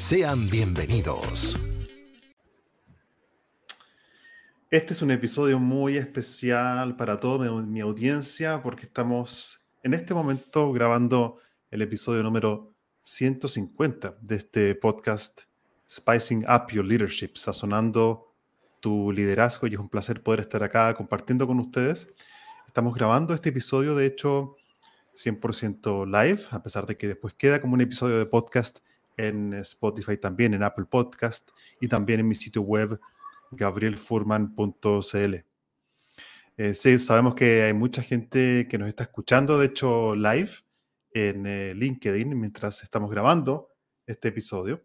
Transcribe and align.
Sean 0.00 0.48
bienvenidos. 0.48 1.58
Este 4.70 4.94
es 4.94 5.02
un 5.02 5.10
episodio 5.10 5.58
muy 5.58 5.98
especial 5.98 6.96
para 6.96 7.18
toda 7.18 7.52
mi 7.66 7.80
audiencia 7.80 8.62
porque 8.62 8.86
estamos 8.86 9.68
en 9.82 9.92
este 9.92 10.14
momento 10.14 10.72
grabando 10.72 11.36
el 11.70 11.82
episodio 11.82 12.22
número 12.22 12.74
150 13.02 14.16
de 14.22 14.36
este 14.36 14.74
podcast 14.74 15.42
Spicing 15.86 16.46
Up 16.48 16.72
Your 16.72 16.86
Leadership, 16.86 17.32
sazonando 17.34 18.34
tu 18.80 19.12
liderazgo 19.12 19.66
y 19.66 19.74
es 19.74 19.78
un 19.78 19.90
placer 19.90 20.22
poder 20.22 20.40
estar 20.40 20.62
acá 20.62 20.94
compartiendo 20.94 21.46
con 21.46 21.60
ustedes. 21.60 22.08
Estamos 22.66 22.94
grabando 22.94 23.34
este 23.34 23.50
episodio, 23.50 23.94
de 23.94 24.06
hecho, 24.06 24.56
100% 25.14 26.06
live, 26.06 26.40
a 26.52 26.62
pesar 26.62 26.86
de 26.86 26.96
que 26.96 27.06
después 27.06 27.34
queda 27.34 27.60
como 27.60 27.74
un 27.74 27.82
episodio 27.82 28.18
de 28.18 28.24
podcast 28.24 28.78
en 29.20 29.54
Spotify 29.54 30.16
también, 30.16 30.54
en 30.54 30.62
Apple 30.62 30.86
Podcast 30.86 31.50
y 31.80 31.88
también 31.88 32.20
en 32.20 32.28
mi 32.28 32.34
sitio 32.34 32.62
web 32.62 32.98
gabrielfurman.cl. 33.50 35.34
Eh, 36.56 36.74
sí, 36.74 36.98
sabemos 36.98 37.34
que 37.34 37.62
hay 37.62 37.72
mucha 37.72 38.02
gente 38.02 38.66
que 38.68 38.78
nos 38.78 38.88
está 38.88 39.04
escuchando, 39.04 39.58
de 39.58 39.66
hecho, 39.66 40.14
live 40.14 40.50
en 41.12 41.46
eh, 41.46 41.74
LinkedIn 41.74 42.38
mientras 42.38 42.82
estamos 42.82 43.10
grabando 43.10 43.70
este 44.06 44.28
episodio. 44.28 44.84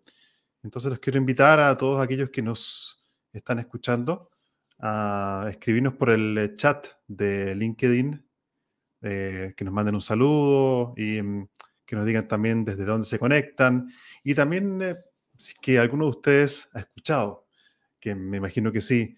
Entonces 0.64 0.90
los 0.90 1.00
quiero 1.00 1.20
invitar 1.20 1.60
a 1.60 1.78
todos 1.78 2.02
aquellos 2.02 2.30
que 2.30 2.42
nos 2.42 3.06
están 3.32 3.60
escuchando 3.60 4.32
a 4.80 5.48
escribirnos 5.50 5.94
por 5.94 6.10
el 6.10 6.56
chat 6.56 6.88
de 7.08 7.56
LinkedIn, 7.56 8.26
eh, 9.02 9.54
que 9.56 9.64
nos 9.64 9.74
manden 9.74 9.96
un 9.96 10.02
saludo 10.02 10.94
y 10.98 11.22
mm, 11.22 11.48
que 11.86 11.96
nos 11.96 12.06
digan 12.06 12.28
también 12.28 12.66
desde 12.66 12.86
dónde 12.86 13.08
se 13.08 13.20
conectan 13.20 13.92
y 14.24 14.34
también 14.34 14.82
eh, 14.82 14.96
si 15.38 15.54
que 15.62 15.80
alguno 15.80 16.06
de 16.06 16.12
ustedes 16.12 16.70
ha 16.74 16.80
escuchado, 16.80 17.48
que 18.00 18.16
me 18.16 18.38
imagino 18.38 18.72
que 18.72 18.82
sí, 18.82 19.16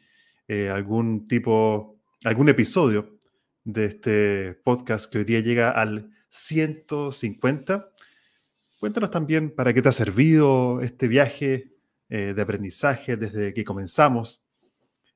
eh, 0.47 0.69
algún 0.69 1.27
tipo, 1.27 2.01
algún 2.23 2.49
episodio 2.49 3.17
de 3.63 3.85
este 3.85 4.53
podcast 4.63 5.11
que 5.11 5.19
hoy 5.19 5.23
día 5.23 5.39
llega 5.39 5.69
al 5.71 6.09
150. 6.29 7.91
Cuéntanos 8.79 9.11
también 9.11 9.53
para 9.53 9.73
qué 9.73 9.81
te 9.81 9.89
ha 9.89 9.93
servido 9.93 10.81
este 10.81 11.07
viaje 11.07 11.75
eh, 12.09 12.33
de 12.35 12.41
aprendizaje 12.41 13.17
desde 13.17 13.53
que 13.53 13.63
comenzamos 13.63 14.43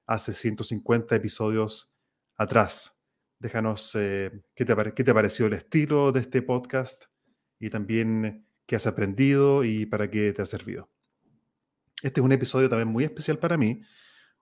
hace 0.06 0.34
150 0.34 1.16
episodios 1.16 1.94
atrás. 2.36 2.98
Déjanos 3.40 3.92
qué, 3.94 4.66
te, 4.66 4.94
qué 4.94 5.04
te 5.04 5.14
pareció 5.14 5.48
el 5.48 5.54
estilo 5.54 6.12
de 6.12 6.20
este 6.20 6.42
podcast, 6.42 7.06
y 7.62 7.70
también 7.70 8.46
qué 8.66 8.76
has 8.76 8.88
aprendido 8.88 9.64
y 9.64 9.86
para 9.86 10.10
qué 10.10 10.34
te 10.34 10.42
ha 10.42 10.46
servido. 10.46 10.90
Este 12.02 12.20
es 12.20 12.26
un 12.26 12.32
episodio 12.32 12.68
también 12.68 12.90
muy 12.90 13.04
especial 13.04 13.38
para 13.38 13.56
mí, 13.56 13.82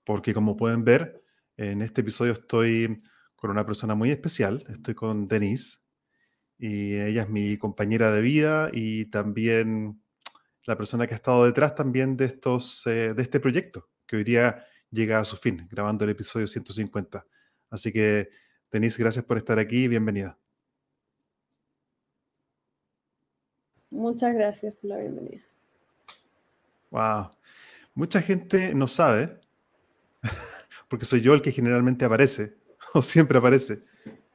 porque 0.06 0.34
como 0.34 0.56
pueden 0.56 0.86
ver, 0.86 1.22
en 1.58 1.82
este 1.82 2.02
episodio 2.02 2.32
estoy 2.32 2.98
con 3.36 3.52
una 3.52 3.66
persona 3.66 3.94
muy 3.94 4.10
especial, 4.10 4.64
estoy 4.70 4.96
con 4.96 5.28
Denise, 5.28 5.80
y 6.58 6.96
ella 6.96 7.24
es 7.24 7.30
mi 7.30 7.58
compañera 7.58 8.12
de 8.12 8.22
vida 8.22 8.70
y 8.72 9.06
también 9.06 10.02
la 10.66 10.78
persona 10.78 11.06
que 11.06 11.14
ha 11.14 11.18
estado 11.18 11.46
detrás 11.46 11.76
también 11.76 12.16
de, 12.16 12.26
estos, 12.26 12.86
eh, 12.88 13.14
de 13.14 13.22
este 13.22 13.40
proyecto, 13.40 13.90
que 14.06 14.18
hoy 14.18 14.24
día 14.24 14.66
llega 14.92 15.20
a 15.20 15.26
su 15.26 15.36
fin, 15.36 15.68
grabando 15.70 16.06
el 16.06 16.12
episodio 16.12 16.48
150. 16.48 17.26
Así 17.70 17.92
que, 17.92 18.30
Denise, 18.72 19.02
gracias 19.02 19.26
por 19.26 19.38
estar 19.38 19.60
aquí 19.60 19.84
y 19.84 19.88
bienvenida. 19.90 20.40
Muchas 23.92 24.34
gracias 24.34 24.74
por 24.76 24.90
la 24.92 24.98
bienvenida. 24.98 25.42
Wow. 26.92 27.32
Mucha 27.96 28.22
gente 28.22 28.74
no 28.74 28.88
sabe, 28.88 29.40
porque 30.88 31.06
soy 31.06 31.22
yo 31.22 31.34
el 31.34 31.42
que 31.42 31.52
generalmente 31.52 32.06
aparece, 32.06 32.56
o 32.94 33.02
siempre 33.02 33.38
aparece 33.38 33.84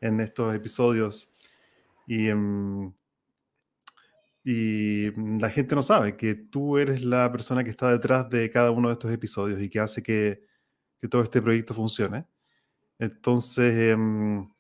en 0.00 0.20
estos 0.20 0.54
episodios. 0.54 1.32
Y, 2.06 2.28
em, 2.28 2.92
y 4.44 5.10
la 5.38 5.48
gente 5.48 5.75
no 5.75 5.82
sabe 5.82 6.16
que 6.16 6.34
tú 6.34 6.76
eres 6.76 7.03
la 7.03 7.32
persona 7.32 7.65
que 7.65 7.71
está 7.71 7.91
detrás 7.91 8.28
de 8.28 8.50
cada 8.50 8.71
uno 8.71 8.88
de 8.88 8.94
estos 8.94 9.12
episodios 9.12 9.60
y 9.60 9.71
que 9.71 9.81
hace 9.81 10.03
que, 10.03 10.44
que 11.00 11.09
todo 11.09 11.22
este 11.22 11.41
proyecto 11.41 11.72
funcione. 11.72 12.26
Entonces, 12.98 13.92
em, 13.92 14.53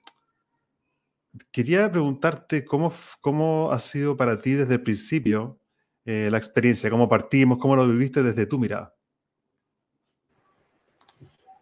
quería 1.50 1.90
preguntarte 1.90 2.64
cómo, 2.64 2.92
cómo 3.20 3.70
ha 3.70 3.78
sido 3.78 4.16
para 4.16 4.40
ti 4.40 4.52
desde 4.52 4.74
el 4.74 4.82
principio 4.82 5.58
eh, 6.04 6.28
la 6.30 6.38
experiencia, 6.38 6.90
cómo 6.90 7.08
partimos, 7.08 7.58
cómo 7.58 7.76
lo 7.76 7.88
viviste 7.88 8.22
desde 8.22 8.46
tu 8.46 8.58
mirada. 8.58 8.94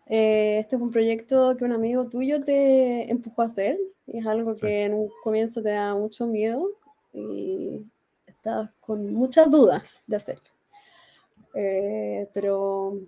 Eh, 0.07 0.59
este 0.59 0.77
es 0.77 0.83
un 0.83 0.91
proyecto 0.91 1.57
que 1.57 1.65
un 1.65 1.73
amigo 1.73 2.09
tuyo 2.09 2.43
te 2.43 3.11
empujó 3.11 3.43
a 3.43 3.47
hacer 3.47 3.79
y 4.07 4.19
es 4.19 4.27
algo 4.27 4.55
que 4.55 4.85
en 4.85 4.95
un 4.95 5.11
comienzo 5.23 5.63
te 5.63 5.71
da 5.71 5.95
mucho 5.95 6.27
miedo 6.27 6.69
y 7.15 7.87
estás 8.27 8.71
con 8.81 9.15
muchas 9.15 9.51
dudas 9.51 10.03
de 10.07 10.17
hacerlo. 10.17 10.51
Eh, 11.55 12.29
pero 12.35 12.99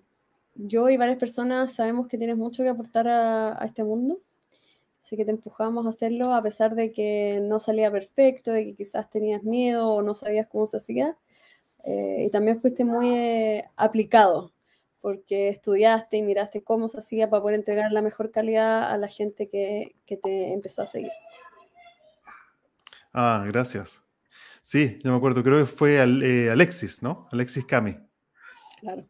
yo 0.55 0.89
y 0.89 0.97
varias 0.97 1.19
personas 1.19 1.73
sabemos 1.73 2.07
que 2.07 2.17
tienes 2.17 2.37
mucho 2.37 2.63
que 2.63 2.69
aportar 2.69 3.09
a 3.09 3.61
este 3.65 3.83
mundo 3.83 4.21
Así 5.15 5.19
que 5.19 5.27
te 5.27 5.31
empujamos 5.31 5.87
a 5.87 5.91
hacerlo 5.91 6.35
a 6.35 6.43
pesar 6.43 6.75
de 6.75 6.91
que 6.91 7.39
no 7.41 7.61
salía 7.61 7.89
perfecto, 7.89 8.51
de 8.51 8.65
que 8.65 8.75
quizás 8.75 9.09
tenías 9.11 9.45
miedo 9.45 9.91
o 9.91 10.03
no 10.03 10.13
sabías 10.13 10.49
cómo 10.49 10.67
se 10.67 10.79
hacía. 10.79 11.17
Eh, 11.85 12.25
y 12.27 12.31
también 12.31 12.61
fuiste 12.61 12.85
muy 12.85 13.15
eh, 13.15 13.65
aplicado, 13.77 14.53
porque 15.01 15.51
estudiaste 15.51 16.17
y 16.17 16.25
miraste 16.25 16.65
cómo 16.65 16.89
se 16.89 16.99
hacía 16.99 17.31
para 17.31 17.43
poder 17.43 17.61
entregar 17.61 17.93
la 17.93 18.03
mejor 18.03 18.33
calidad 18.33 18.91
a 18.91 18.99
la 18.99 19.07
gente 19.07 19.49
que, 19.49 19.95
que 20.05 20.17
te 20.17 20.53
empezó 20.53 20.83
a 20.83 20.87
seguir. 20.87 21.13
Ah, 23.13 23.45
gracias. 23.47 24.03
Sí, 24.63 24.99
yo 25.05 25.13
me 25.13 25.17
acuerdo, 25.17 25.45
creo 25.45 25.61
que 25.61 25.67
fue 25.67 25.95
eh, 25.95 26.51
Alexis, 26.51 27.05
¿no? 27.05 27.29
Alexis 27.31 27.65
Cami. 27.67 27.97
Claro. 28.81 29.07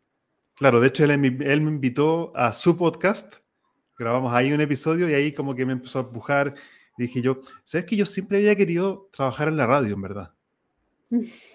Claro, 0.57 0.81
de 0.81 0.89
hecho 0.89 1.05
él, 1.05 1.13
él 1.13 1.61
me 1.63 1.71
invitó 1.71 2.31
a 2.37 2.53
su 2.53 2.77
podcast 2.77 3.37
grabamos 3.99 4.33
ahí 4.33 4.53
un 4.53 4.61
episodio 4.61 5.09
y 5.09 5.15
ahí 5.15 5.33
como 5.33 5.55
que 5.55 5.67
me 5.67 5.73
empezó 5.73 6.01
a 6.01 6.03
empujar. 6.03 6.55
dije 6.97 7.23
yo, 7.23 7.41
¿sabes 7.65 7.87
que 7.87 7.97
yo 7.97 8.07
siempre 8.07 8.39
había 8.39 8.57
querido 8.57 9.09
trabajar 9.13 9.49
en 9.49 9.57
la 9.57 9.67
radio, 9.67 9.95
en 9.95 10.03
verdad? 10.03 10.35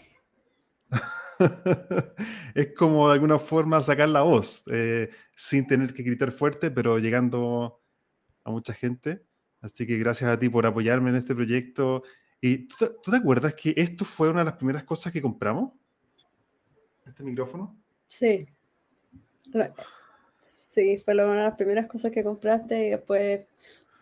es 2.55 2.73
como 2.75 3.07
de 3.07 3.13
alguna 3.13 3.39
forma 3.39 3.81
sacar 3.81 4.09
la 4.09 4.21
voz, 4.21 4.63
eh, 4.67 5.09
sin 5.35 5.67
tener 5.67 5.93
que 5.93 6.03
gritar 6.03 6.31
fuerte, 6.31 6.71
pero 6.71 6.99
llegando 6.99 7.81
a 8.43 8.51
mucha 8.51 8.73
gente. 8.73 9.23
Así 9.61 9.85
que 9.85 9.97
gracias 9.97 10.29
a 10.29 10.39
ti 10.39 10.49
por 10.49 10.65
apoyarme 10.65 11.09
en 11.09 11.17
este 11.17 11.35
proyecto. 11.35 12.03
¿Y 12.41 12.67
tú 12.67 12.75
te, 13.03 13.15
acuerdas 13.15 13.53
que 13.53 13.73
esto 13.75 14.05
fue 14.05 14.29
una 14.29 14.39
de 14.39 14.45
las 14.45 14.55
primeras 14.55 14.83
cosas 14.83 15.11
que 15.11 15.21
compramos? 15.21 15.73
¿Este 17.05 17.23
micrófono? 17.23 17.77
Sí. 18.07 18.47
Sí, 20.69 20.99
fue 20.99 21.15
una 21.15 21.23
de 21.33 21.35
las 21.35 21.55
primeras 21.55 21.87
cosas 21.87 22.11
que 22.11 22.23
compraste 22.23 22.85
y 22.85 22.89
después 22.91 23.41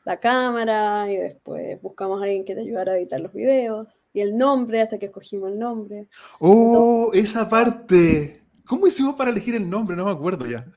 la 0.03 0.19
cámara 0.19 1.09
y 1.09 1.15
después 1.15 1.81
buscamos 1.81 2.19
a 2.19 2.25
alguien 2.25 2.43
que 2.43 2.55
te 2.55 2.59
ayudara 2.59 2.91
a 2.91 2.97
editar 2.97 3.21
los 3.21 3.31
videos 3.31 4.05
y 4.11 4.19
el 4.19 4.37
nombre 4.37 4.81
hasta 4.81 4.99
que 4.99 5.05
escogimos 5.05 5.53
el 5.53 5.59
nombre. 5.59 6.09
¡Oh, 6.39 7.11
esa 7.13 7.47
parte! 7.47 8.41
¿Cómo 8.65 8.85
hicimos 8.85 9.15
para 9.15 9.31
elegir 9.31 9.55
el 9.55 9.69
nombre? 9.69 9.95
No 9.95 10.03
me 10.03 10.11
acuerdo 10.11 10.45
ya. 10.45 10.67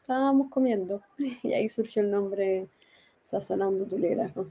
estábamos 0.00 0.48
comiendo 0.48 1.02
y 1.42 1.52
ahí 1.52 1.68
surgió 1.68 2.00
el 2.00 2.10
nombre 2.10 2.66
Sazonando 3.24 3.86
tu 3.86 3.98
liderazgo. 3.98 4.46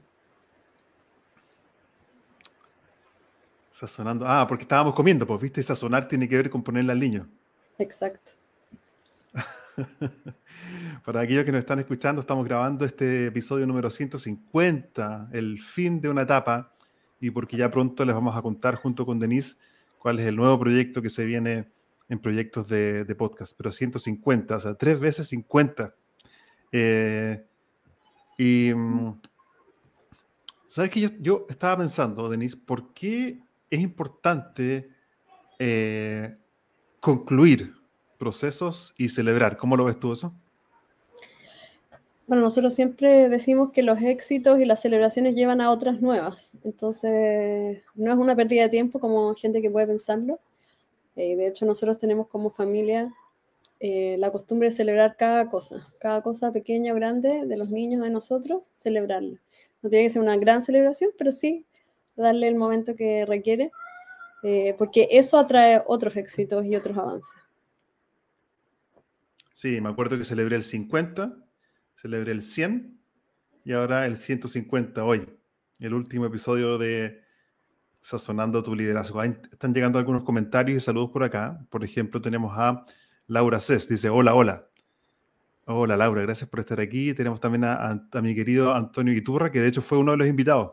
Sazonando, 3.72 4.24
ah, 4.28 4.46
porque 4.46 4.62
estábamos 4.62 4.94
comiendo, 4.94 5.26
pues 5.26 5.40
viste, 5.40 5.60
sazonar 5.64 6.06
tiene 6.06 6.28
que 6.28 6.36
ver 6.36 6.48
con 6.48 6.62
ponerle 6.62 6.92
al 6.92 7.00
niño. 7.00 7.28
Exacto. 7.76 8.32
Para 11.04 11.20
aquellos 11.20 11.44
que 11.44 11.52
nos 11.52 11.60
están 11.60 11.78
escuchando, 11.78 12.20
estamos 12.20 12.44
grabando 12.44 12.84
este 12.84 13.26
episodio 13.26 13.66
número 13.66 13.90
150, 13.90 15.30
el 15.32 15.60
fin 15.60 16.00
de 16.00 16.08
una 16.08 16.22
etapa, 16.22 16.72
y 17.20 17.30
porque 17.30 17.56
ya 17.56 17.70
pronto 17.70 18.04
les 18.04 18.14
vamos 18.14 18.36
a 18.36 18.42
contar 18.42 18.76
junto 18.76 19.06
con 19.06 19.18
Denise 19.18 19.56
cuál 19.98 20.18
es 20.20 20.26
el 20.26 20.36
nuevo 20.36 20.58
proyecto 20.58 21.00
que 21.02 21.10
se 21.10 21.24
viene 21.24 21.70
en 22.08 22.18
proyectos 22.18 22.68
de, 22.68 23.14
podcast, 23.16 23.56
pero 23.56 23.72
150, 23.72 24.56
o 24.56 24.60
sea, 24.60 24.74
tres 24.74 24.98
veces 25.00 25.28
50. 25.28 25.94
Eh, 26.72 27.44
y, 28.38 28.72
mm, 28.74 29.20
¿sabes 30.66 30.90
qué? 30.90 31.00
Yo, 31.00 31.08
yo, 31.20 31.46
estaba 31.48 31.78
pensando, 31.78 32.28
Denise, 32.28 32.56
¿por 32.56 32.92
qué 32.92 33.40
es 33.70 33.80
importante 33.80 34.90
eh, 35.58 36.36
concluir 37.00 37.81
procesos 38.22 38.94
y 38.96 39.08
celebrar? 39.08 39.56
¿Cómo 39.56 39.76
lo 39.76 39.84
ves 39.84 39.98
tú 39.98 40.12
eso? 40.12 40.32
Bueno, 42.28 42.44
nosotros 42.44 42.72
siempre 42.72 43.28
decimos 43.28 43.72
que 43.72 43.82
los 43.82 44.00
éxitos 44.00 44.60
y 44.60 44.64
las 44.64 44.80
celebraciones 44.80 45.34
llevan 45.34 45.60
a 45.60 45.72
otras 45.72 46.00
nuevas. 46.00 46.52
Entonces, 46.62 47.82
no 47.96 48.12
es 48.12 48.16
una 48.16 48.36
pérdida 48.36 48.62
de 48.62 48.68
tiempo 48.68 49.00
como 49.00 49.34
gente 49.34 49.60
que 49.60 49.68
puede 49.68 49.88
pensarlo. 49.88 50.38
Eh, 51.16 51.34
de 51.34 51.48
hecho, 51.48 51.66
nosotros 51.66 51.98
tenemos 51.98 52.28
como 52.28 52.50
familia 52.50 53.12
eh, 53.80 54.14
la 54.20 54.30
costumbre 54.30 54.68
de 54.68 54.76
celebrar 54.76 55.16
cada 55.16 55.50
cosa, 55.50 55.84
cada 55.98 56.22
cosa 56.22 56.52
pequeña 56.52 56.92
o 56.92 56.94
grande 56.94 57.44
de 57.44 57.56
los 57.56 57.70
niños 57.70 58.02
de 58.02 58.10
nosotros, 58.10 58.70
celebrarla. 58.72 59.40
No 59.82 59.90
tiene 59.90 60.04
que 60.04 60.10
ser 60.10 60.22
una 60.22 60.36
gran 60.36 60.62
celebración, 60.62 61.10
pero 61.18 61.32
sí 61.32 61.66
darle 62.14 62.46
el 62.46 62.54
momento 62.54 62.94
que 62.94 63.26
requiere, 63.26 63.72
eh, 64.44 64.76
porque 64.78 65.08
eso 65.10 65.38
atrae 65.38 65.82
otros 65.88 66.14
éxitos 66.14 66.64
y 66.64 66.76
otros 66.76 66.96
avances. 66.96 67.41
Sí, 69.62 69.80
me 69.80 69.90
acuerdo 69.90 70.18
que 70.18 70.24
celebré 70.24 70.56
el 70.56 70.64
50 70.64 71.36
celebré 71.94 72.32
el 72.32 72.42
100 72.42 73.00
y 73.64 73.70
ahora 73.70 74.06
el 74.06 74.18
150 74.18 75.04
hoy, 75.04 75.24
el 75.78 75.94
último 75.94 76.26
episodio 76.26 76.78
de 76.78 77.22
Sazonando 78.00 78.60
tu 78.64 78.74
liderazgo. 78.74 79.22
están 79.22 79.72
llegando 79.72 80.00
algunos 80.00 80.24
comentarios 80.24 80.82
y 80.82 80.84
saludos 80.84 81.10
por 81.10 81.22
acá. 81.22 81.64
Por 81.70 81.84
ejemplo, 81.84 82.20
tenemos 82.20 82.52
a 82.58 82.84
Laura 83.28 83.60
Cés, 83.60 83.88
dice, 83.88 84.08
hola, 84.10 84.34
hola. 84.34 84.68
Hola 85.66 85.96
Laura, 85.96 86.22
gracias 86.22 86.50
por 86.50 86.58
estar 86.58 86.80
aquí. 86.80 87.14
Tenemos 87.14 87.38
también 87.38 87.62
a, 87.62 88.04
a, 88.12 88.20
mi 88.20 88.34
querido 88.34 88.74
Antonio 88.74 89.14
Iturra, 89.14 89.52
que 89.52 89.60
de 89.60 89.68
hecho 89.68 89.80
fue 89.80 89.96
uno 89.96 90.10
de 90.10 90.16
los 90.16 90.26
invitados 90.26 90.72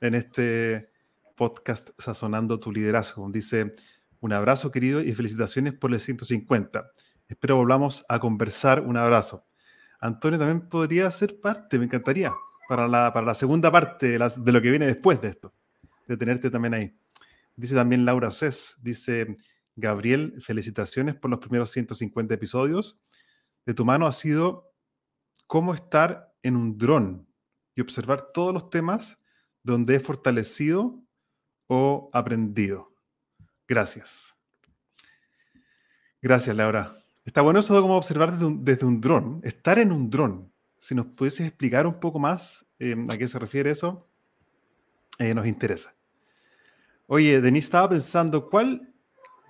en 0.00 0.14
este 0.14 0.88
podcast 1.36 1.90
Sazonando 1.98 2.58
tu 2.58 2.72
liderazgo. 2.72 3.30
Dice, 3.30 3.70
un 4.20 4.32
abrazo 4.32 4.70
querido 4.70 5.02
y 5.02 5.12
felicitaciones 5.12 5.74
por 5.74 5.92
el 5.92 6.00
150. 6.00 6.90
Espero 7.32 7.56
volvamos 7.56 8.04
a 8.10 8.18
conversar. 8.18 8.82
Un 8.82 8.98
abrazo. 8.98 9.46
Antonio 10.00 10.38
también 10.38 10.68
podría 10.68 11.10
ser 11.10 11.40
parte, 11.40 11.78
me 11.78 11.86
encantaría, 11.86 12.30
para 12.68 12.86
la, 12.86 13.10
para 13.10 13.24
la 13.24 13.32
segunda 13.32 13.72
parte 13.72 14.18
de, 14.18 14.18
de, 14.18 14.52
lo 14.52 14.60
que 14.60 14.68
viene 14.68 14.84
después 14.84 15.18
de 15.22 15.28
esto, 15.28 15.54
de 16.06 16.18
tenerte 16.18 16.50
también 16.50 16.74
ahí. 16.74 16.94
Dice 17.56 17.74
también 17.74 18.04
Laura 18.04 18.30
Cés, 18.30 18.76
dice, 18.82 19.34
Gabriel, 19.76 20.42
felicitaciones 20.42 21.14
por 21.14 21.30
los 21.30 21.40
primeros 21.40 21.70
150 21.70 22.34
episodios. 22.34 23.00
De 23.64 23.72
tu 23.72 23.86
mano 23.86 24.06
ha 24.06 24.12
sido 24.12 24.70
cómo 25.46 25.72
estar 25.72 26.34
en 26.42 26.54
un 26.54 26.76
dron 26.76 27.26
y 27.74 27.80
observar 27.80 28.32
todos 28.34 28.52
los 28.52 28.68
temas 28.68 29.18
donde 29.62 29.94
he 29.94 30.00
fortalecido 30.00 31.02
o 31.66 32.10
aprendido. 32.12 32.94
Gracias. 33.66 34.36
Gracias, 36.20 36.54
Laura. 36.54 37.01
Está 37.24 37.40
bueno 37.40 37.60
eso 37.60 37.74
de 37.74 37.80
cómo 37.80 37.96
observar 37.96 38.36
desde 38.36 38.84
un, 38.84 39.00
dron, 39.00 39.40
estar 39.44 39.78
en 39.78 39.92
un 39.92 40.10
dron. 40.10 40.52
Si 40.80 40.94
nos 40.94 41.06
pudieses 41.06 41.46
explicar 41.46 41.86
un 41.86 42.00
poco 42.00 42.18
más 42.18 42.66
eh, 42.80 42.96
a 43.08 43.16
qué 43.16 43.28
se 43.28 43.38
refiere 43.38 43.70
eso, 43.70 44.08
eh, 45.18 45.32
nos 45.32 45.46
interesa. 45.46 45.94
Oye, 47.06 47.40
Denise, 47.40 47.66
estaba 47.66 47.90
pensando, 47.90 48.50
¿cuál 48.50 48.92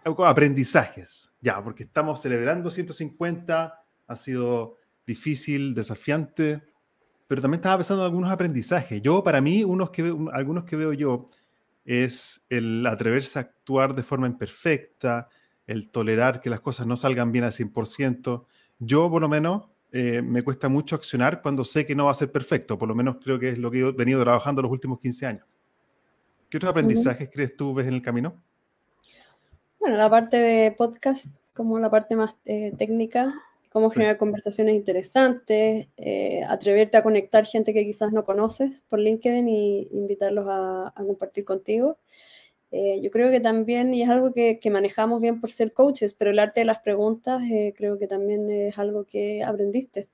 aprendizajes? 0.05 1.33
Ya, 1.41 1.63
porque 1.63 1.85
estamos 1.85 2.21
celebrando 2.21 2.71
150, 2.71 3.85
ha 4.07 4.17
sido 4.17 4.77
difícil, 5.07 5.75
desafiante, 5.75 6.63
pero 7.27 7.41
también 7.41 7.61
estaba 7.61 7.79
pensando 7.79 8.03
en 8.03 8.07
algunos 8.07 8.31
aprendizajes. 8.31 9.01
Yo, 9.01 9.25
para 9.25 9.41
mí, 9.41 9.65
unos 9.65 9.91
que, 9.91 10.15
algunos 10.33 10.65
que 10.65 10.77
veo 10.77 10.93
yo 10.93 11.31
es 11.85 12.45
el 12.51 12.87
atreverse 12.87 13.39
a 13.39 13.43
actuar 13.43 13.95
de 13.95 14.03
forma 14.03 14.27
imperfecta, 14.27 15.29
el 15.73 15.89
tolerar 15.89 16.41
que 16.41 16.51
las 16.51 16.61
cosas 16.61 16.87
no 16.87 16.97
salgan 16.97 17.33
bien 17.33 17.45
al 17.45 17.53
100%. 17.53 18.45
Yo, 18.79 19.11
por 19.11 19.23
lo 19.23 19.29
menos, 19.29 19.69
eh, 19.91 20.23
me 20.23 20.43
cuesta 20.43 20.69
mucho 20.69 20.95
accionar 20.95 21.43
cuando 21.43 21.65
sé 21.65 21.87
que 21.87 21.95
no 21.95 22.05
va 22.05 22.11
a 22.11 22.15
ser 22.15 22.31
perfecto. 22.31 22.79
Por 22.79 22.89
lo 22.89 22.95
menos 22.95 23.17
creo 23.23 23.39
que 23.39 23.51
es 23.51 23.59
lo 23.59 23.71
que 23.71 23.81
he 23.81 23.93
venido 23.93 24.21
trabajando 24.23 24.63
los 24.63 24.71
últimos 24.71 25.01
15 25.01 25.27
años. 25.27 25.47
¿Qué 26.49 26.59
otros 26.59 26.71
aprendizajes 26.71 27.31
crees 27.33 27.57
tú 27.57 27.73
ves 27.73 27.89
en 27.89 27.95
el 27.95 28.03
camino? 28.03 28.35
Bueno, 29.81 29.97
la 29.97 30.11
parte 30.11 30.39
de 30.39 30.73
podcast, 30.73 31.27
como 31.55 31.79
la 31.79 31.91
parte 31.91 32.15
más 32.17 32.37
eh, 32.45 32.73
técnica, 32.77 33.35
cómo 33.71 33.89
generar 33.89 34.19
conversaciones 34.19 34.75
interesantes, 34.75 35.89
eh, 35.97 36.43
atreverte 36.47 36.99
a 36.99 37.03
conectar 37.03 37.47
gente 37.47 37.73
que 37.73 37.85
quizás 37.85 38.13
no 38.13 38.25
conoces 38.25 38.85
por 38.91 38.99
LinkedIn 38.99 39.49
y 39.49 39.89
invitarlos 39.91 40.47
a 40.49 40.93
compartir 41.07 41.47
contigo. 41.47 41.97
Eh, 42.73 43.01
yo 43.03 43.11
creo 43.11 43.31
que 43.31 43.41
también, 43.41 43.93
y 43.93 44.03
es 44.03 44.09
algo 44.09 44.33
que, 44.33 44.59
manejamos 44.71 45.21
bien 45.21 45.41
por 45.41 45.53
ser 45.53 45.73
coaches, 45.75 46.15
pero 46.15 46.31
el 46.31 46.39
arte 46.39 46.61
de 46.61 46.67
las 46.67 46.81
preguntas 46.81 47.43
eh, 47.51 47.75
creo 47.77 47.99
que 47.99 48.07
también 48.09 48.51
es 48.51 48.79
algo 48.79 49.05
que 49.05 49.45
aprendiste. 49.45 50.09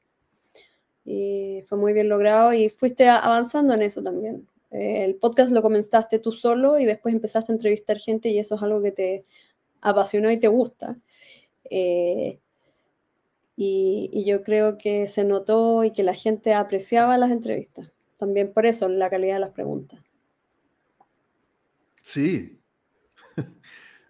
Y 1.04 1.62
fue 1.68 1.78
muy 1.78 1.92
bien 1.92 2.08
logrado 2.08 2.52
y 2.52 2.68
fuiste 2.68 3.08
avanzando 3.08 3.74
en 3.74 3.82
eso 3.82 4.02
también. 4.02 4.48
Eh, 4.72 5.04
el 5.04 5.14
podcast 5.16 5.52
lo 5.52 5.62
comenzaste 5.62 6.18
tú 6.18 6.32
solo 6.32 6.78
y 6.78 6.84
después 6.84 7.14
empezaste 7.14 7.52
a 7.52 7.54
entrevistar 7.54 7.98
gente 7.98 8.28
y 8.28 8.38
eso 8.38 8.56
es 8.56 8.62
algo 8.62 8.82
que 8.82 8.92
te 8.92 9.24
apasionó 9.80 10.30
y 10.30 10.38
te 10.38 10.48
gusta. 10.48 10.98
y, 11.70 12.38
y 13.56 14.24
yo 14.24 14.42
creo 14.42 14.78
que 14.78 15.06
se 15.06 15.24
notó 15.24 15.84
y 15.84 15.92
que 15.92 16.02
la 16.02 16.14
gente 16.14 16.54
apreciaba 16.54 17.18
las 17.18 17.30
entrevistas. 17.30 17.90
También 18.18 18.52
por 18.52 18.66
eso 18.66 18.88
la 18.88 19.10
calidad 19.10 19.34
de 19.34 19.40
las 19.40 19.50
preguntas. 19.52 20.07
Sí. 22.08 22.58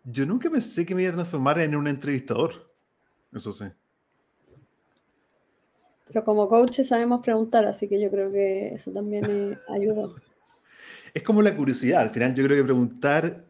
Yo 0.05 0.25
nunca 0.25 0.49
pensé 0.49 0.87
que 0.87 0.95
me 0.95 1.03
iba 1.03 1.11
a 1.11 1.15
transformar 1.15 1.59
en 1.59 1.75
un 1.75 1.89
entrevistador. 1.89 2.73
Eso 3.33 3.51
sí. 3.51 3.65
Pero 6.07 6.25
como 6.25 6.49
coach 6.49 6.83
sabemos 6.83 7.21
preguntar, 7.23 7.67
así 7.67 7.89
que 7.89 8.01
yo 8.01 8.09
creo 8.11 8.33
que 8.33 8.69
eso 8.69 8.91
también 8.93 9.59
ayudó. 9.69 10.15
Es 11.13 11.23
como 11.25 11.43
la 11.43 11.55
curiosidad. 11.55 12.01
Al 12.01 12.11
final, 12.11 12.35
yo 12.35 12.45
creo 12.45 12.57
que 12.57 12.65
preguntar, 12.65 13.45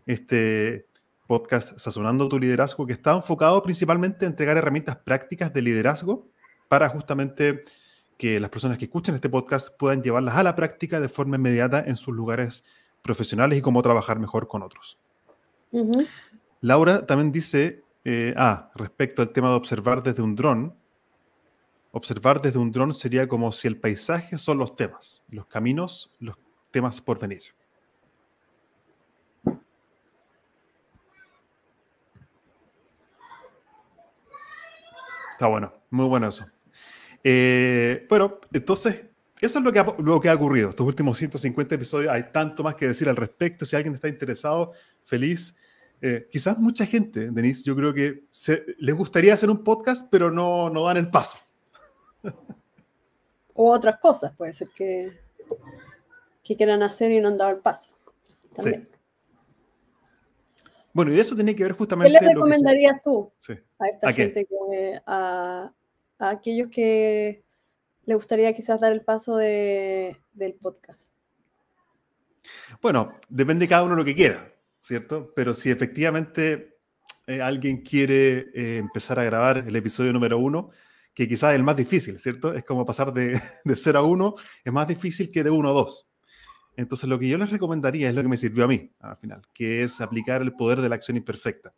este 0.06 0.88
podcast 1.28 1.78
Sazonando 1.78 2.30
tu 2.30 2.40
liderazgo 2.40 2.88
que 2.88 2.94
está 2.94 3.12
enfocado 3.12 3.62
principalmente 3.62 4.26
en 4.26 4.32
entregar 4.32 4.56
herramientas 4.56 4.96
prácticas 4.96 5.52
de 5.52 5.62
liderazgo 5.62 6.30
para 6.70 6.88
justamente 6.88 7.60
que 8.18 8.40
las 8.40 8.50
personas 8.50 8.78
que 8.78 8.86
escuchen 8.86 9.16
este 9.16 9.28
podcast 9.28 9.78
puedan 9.78 10.02
llevarlas 10.02 10.36
a 10.36 10.44
la 10.44 10.56
práctica 10.56 11.02
de 11.02 11.10
forma 11.10 11.36
inmediata 11.36 11.84
en 11.86 11.98
sus 11.98 12.16
lugares 12.16 12.64
profesionales 13.04 13.60
y 13.60 13.62
cómo 13.62 13.84
trabajar 13.84 14.18
mejor 14.18 14.48
con 14.48 14.64
otros. 14.64 14.98
Laura 16.62 17.06
también 17.06 17.32
dice, 17.32 17.84
eh, 18.06 18.34
ah, 18.38 18.72
respecto 18.76 19.22
al 19.22 19.30
tema 19.30 19.50
de 19.50 19.56
observar 19.56 20.02
desde 20.02 20.24
un 20.24 20.36
dron, 20.36 20.76
observar 21.92 22.42
desde 22.42 22.60
un 22.60 22.72
dron 22.72 22.94
sería 22.94 23.28
como 23.28 23.52
si 23.52 23.68
el 23.68 23.80
paisaje 23.80 24.38
son 24.38 24.58
los 24.58 24.76
temas, 24.76 25.24
los 25.30 25.46
caminos, 25.46 26.12
los 26.20 26.38
temas 26.72 27.02
por 27.02 27.20
venir. 27.20 27.44
Está 35.32 35.48
bueno, 35.48 35.74
muy 35.90 36.08
bueno 36.08 36.30
eso. 36.30 36.46
Eh, 37.24 38.06
bueno, 38.10 38.40
entonces 38.54 39.06
eso 39.46 39.60
es 39.60 39.66
lo 39.66 39.72
que, 39.72 39.80
ha, 39.80 39.96
lo 39.98 40.22
que 40.22 40.30
ha 40.30 40.36
ocurrido. 40.36 40.70
Estos 40.70 40.86
últimos 40.86 41.18
150 41.18 41.76
episodios, 41.76 42.12
hay 42.12 42.32
tanto 42.32 42.64
más 42.64 42.76
que 42.76 42.88
decir 42.88 43.10
al 43.10 43.16
respecto. 43.16 43.66
Si 43.66 43.76
alguien 43.76 43.96
está 43.96 44.08
interesado, 44.08 44.72
feliz. 45.04 45.56
Eh, 46.02 46.28
quizás 46.32 46.58
mucha 46.58 46.86
gente, 46.86 47.32
Denise, 47.32 47.64
yo 47.64 47.76
creo 47.76 47.94
que 47.94 48.26
se, 48.30 48.66
les 48.78 48.96
gustaría 48.96 49.34
hacer 49.34 49.50
un 49.50 49.64
podcast, 49.64 50.08
pero 50.12 50.30
no, 50.32 50.70
no 50.70 50.86
dan 50.86 50.98
el 50.98 51.10
paso. 51.10 51.38
O 53.56 53.72
otras 53.72 54.00
cosas, 54.00 54.36
puede 54.36 54.52
ser 54.52 54.70
que, 54.70 55.12
que 56.44 56.56
quieran 56.56 56.82
hacer 56.82 57.12
y 57.12 57.20
no 57.20 57.28
han 57.28 57.38
dado 57.38 57.52
el 57.52 57.60
paso. 57.60 57.92
También. 58.56 58.86
Sí. 58.86 58.92
Bueno, 60.92 61.14
y 61.14 61.20
eso 61.20 61.36
tiene 61.36 61.56
que 61.56 61.62
ver 61.62 61.74
justamente. 61.74 62.18
¿Qué 62.18 62.26
le 62.26 62.34
recomendarías 62.34 63.04
tú 63.04 63.32
sí. 63.38 63.54
a 63.78 63.86
esta 63.86 64.12
gente, 64.12 64.46
que, 64.46 65.00
a, 65.06 65.72
a 66.18 66.30
aquellos 66.32 66.68
que 66.70 67.44
le 68.06 68.16
gustaría 68.16 68.54
quizás 68.54 68.82
dar 68.82 68.92
el 68.92 69.02
paso 69.02 69.38
de, 69.38 70.18
del 70.34 70.54
podcast? 70.56 71.14
Bueno, 72.82 73.14
depende 73.30 73.66
de 73.66 73.70
cada 73.70 73.84
uno 73.84 73.96
lo 73.96 74.06
que 74.06 74.16
quiera, 74.16 74.54
¿cierto? 74.82 75.32
Pero 75.36 75.54
si 75.54 75.70
efectivamente 75.72 76.80
eh, 77.28 77.42
alguien 77.42 77.82
quiere 77.82 78.50
eh, 78.54 78.78
empezar 78.78 79.20
a 79.20 79.24
grabar 79.24 79.60
el 79.60 79.76
episodio 79.76 80.12
número 80.12 80.38
uno, 80.38 80.72
que 81.14 81.28
quizás 81.28 81.52
es 81.52 81.56
el 81.58 81.64
más 81.64 81.78
difícil, 81.78 82.20
¿cierto? 82.20 82.54
Es 82.54 82.66
como 82.66 82.86
pasar 82.86 83.14
de, 83.14 83.40
de 83.64 83.76
0 83.76 84.00
a 84.00 84.04
1, 84.04 84.36
es 84.66 84.74
más 84.74 84.88
difícil 84.88 85.32
que 85.32 85.44
de 85.44 85.50
1 85.50 85.70
a 85.70 85.74
2. 85.74 86.10
Entonces, 86.76 87.08
lo 87.08 87.20
que 87.20 87.30
yo 87.30 87.38
les 87.38 87.52
recomendaría 87.52 88.10
es 88.10 88.16
lo 88.16 88.24
que 88.24 88.28
me 88.28 88.38
sirvió 88.38 88.66
a 88.66 88.68
mí 88.68 88.92
al 89.00 89.18
final, 89.18 89.42
que 89.54 89.84
es 89.84 90.02
aplicar 90.02 90.42
el 90.42 90.54
poder 90.54 90.82
de 90.82 90.90
la 90.90 90.96
acción 90.96 91.18
imperfecta, 91.18 91.74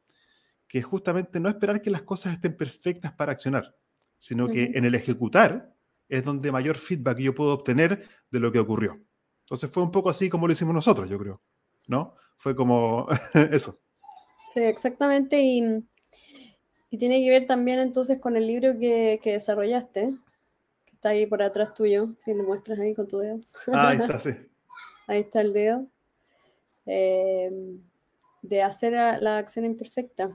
que 0.67 0.79
es 0.79 0.85
justamente 0.85 1.39
no 1.39 1.49
esperar 1.49 1.81
que 1.81 1.89
las 1.89 2.03
cosas 2.03 2.33
estén 2.33 2.55
perfectas 2.55 3.11
para 3.11 3.33
accionar, 3.33 3.75
sino 4.17 4.47
que 4.47 4.71
en 4.73 4.85
el 4.85 4.95
ejecutar 4.95 5.74
es 6.09 6.23
donde 6.23 6.51
mayor 6.51 6.77
feedback 6.77 7.19
yo 7.19 7.33
puedo 7.33 7.53
obtener 7.53 8.07
de 8.29 8.39
lo 8.39 8.51
que 8.51 8.59
ocurrió. 8.59 8.99
Entonces 9.41 9.69
fue 9.69 9.83
un 9.83 9.91
poco 9.91 10.09
así 10.09 10.29
como 10.29 10.47
lo 10.47 10.53
hicimos 10.53 10.73
nosotros, 10.73 11.09
yo 11.09 11.19
creo, 11.19 11.41
¿no? 11.87 12.15
Fue 12.37 12.55
como 12.55 13.07
eso. 13.51 13.79
Sí, 14.53 14.61
exactamente. 14.61 15.41
Y, 15.41 15.83
tiene 16.97 17.21
que 17.21 17.29
ver 17.29 17.45
también 17.45 17.79
entonces 17.79 18.21
con 18.21 18.37
el 18.37 18.47
libro 18.47 18.79
que, 18.79 19.19
desarrollaste, 19.21 20.15
que 20.85 20.95
está 20.95 21.09
ahí 21.09 21.25
por 21.25 21.43
atrás 21.43 21.73
tuyo, 21.73 22.13
si 22.15 22.33
le 22.33 22.41
muestras 22.41 22.79
ahí 22.79 22.95
con 22.95 23.05
tu 23.05 23.17
dedo. 23.17 23.41
Ah, 23.73 23.89
ahí 23.89 23.97
está, 23.97 24.17
sí. 24.17 24.29
ahí 25.07 25.19
está 25.19 25.41
el 25.41 25.51
dedo. 25.51 25.85
Eh, 26.85 27.51
de 28.43 28.61
hacer 28.61 28.93
la 28.93 29.39
acción 29.39 29.65
imperfecta. 29.65 30.31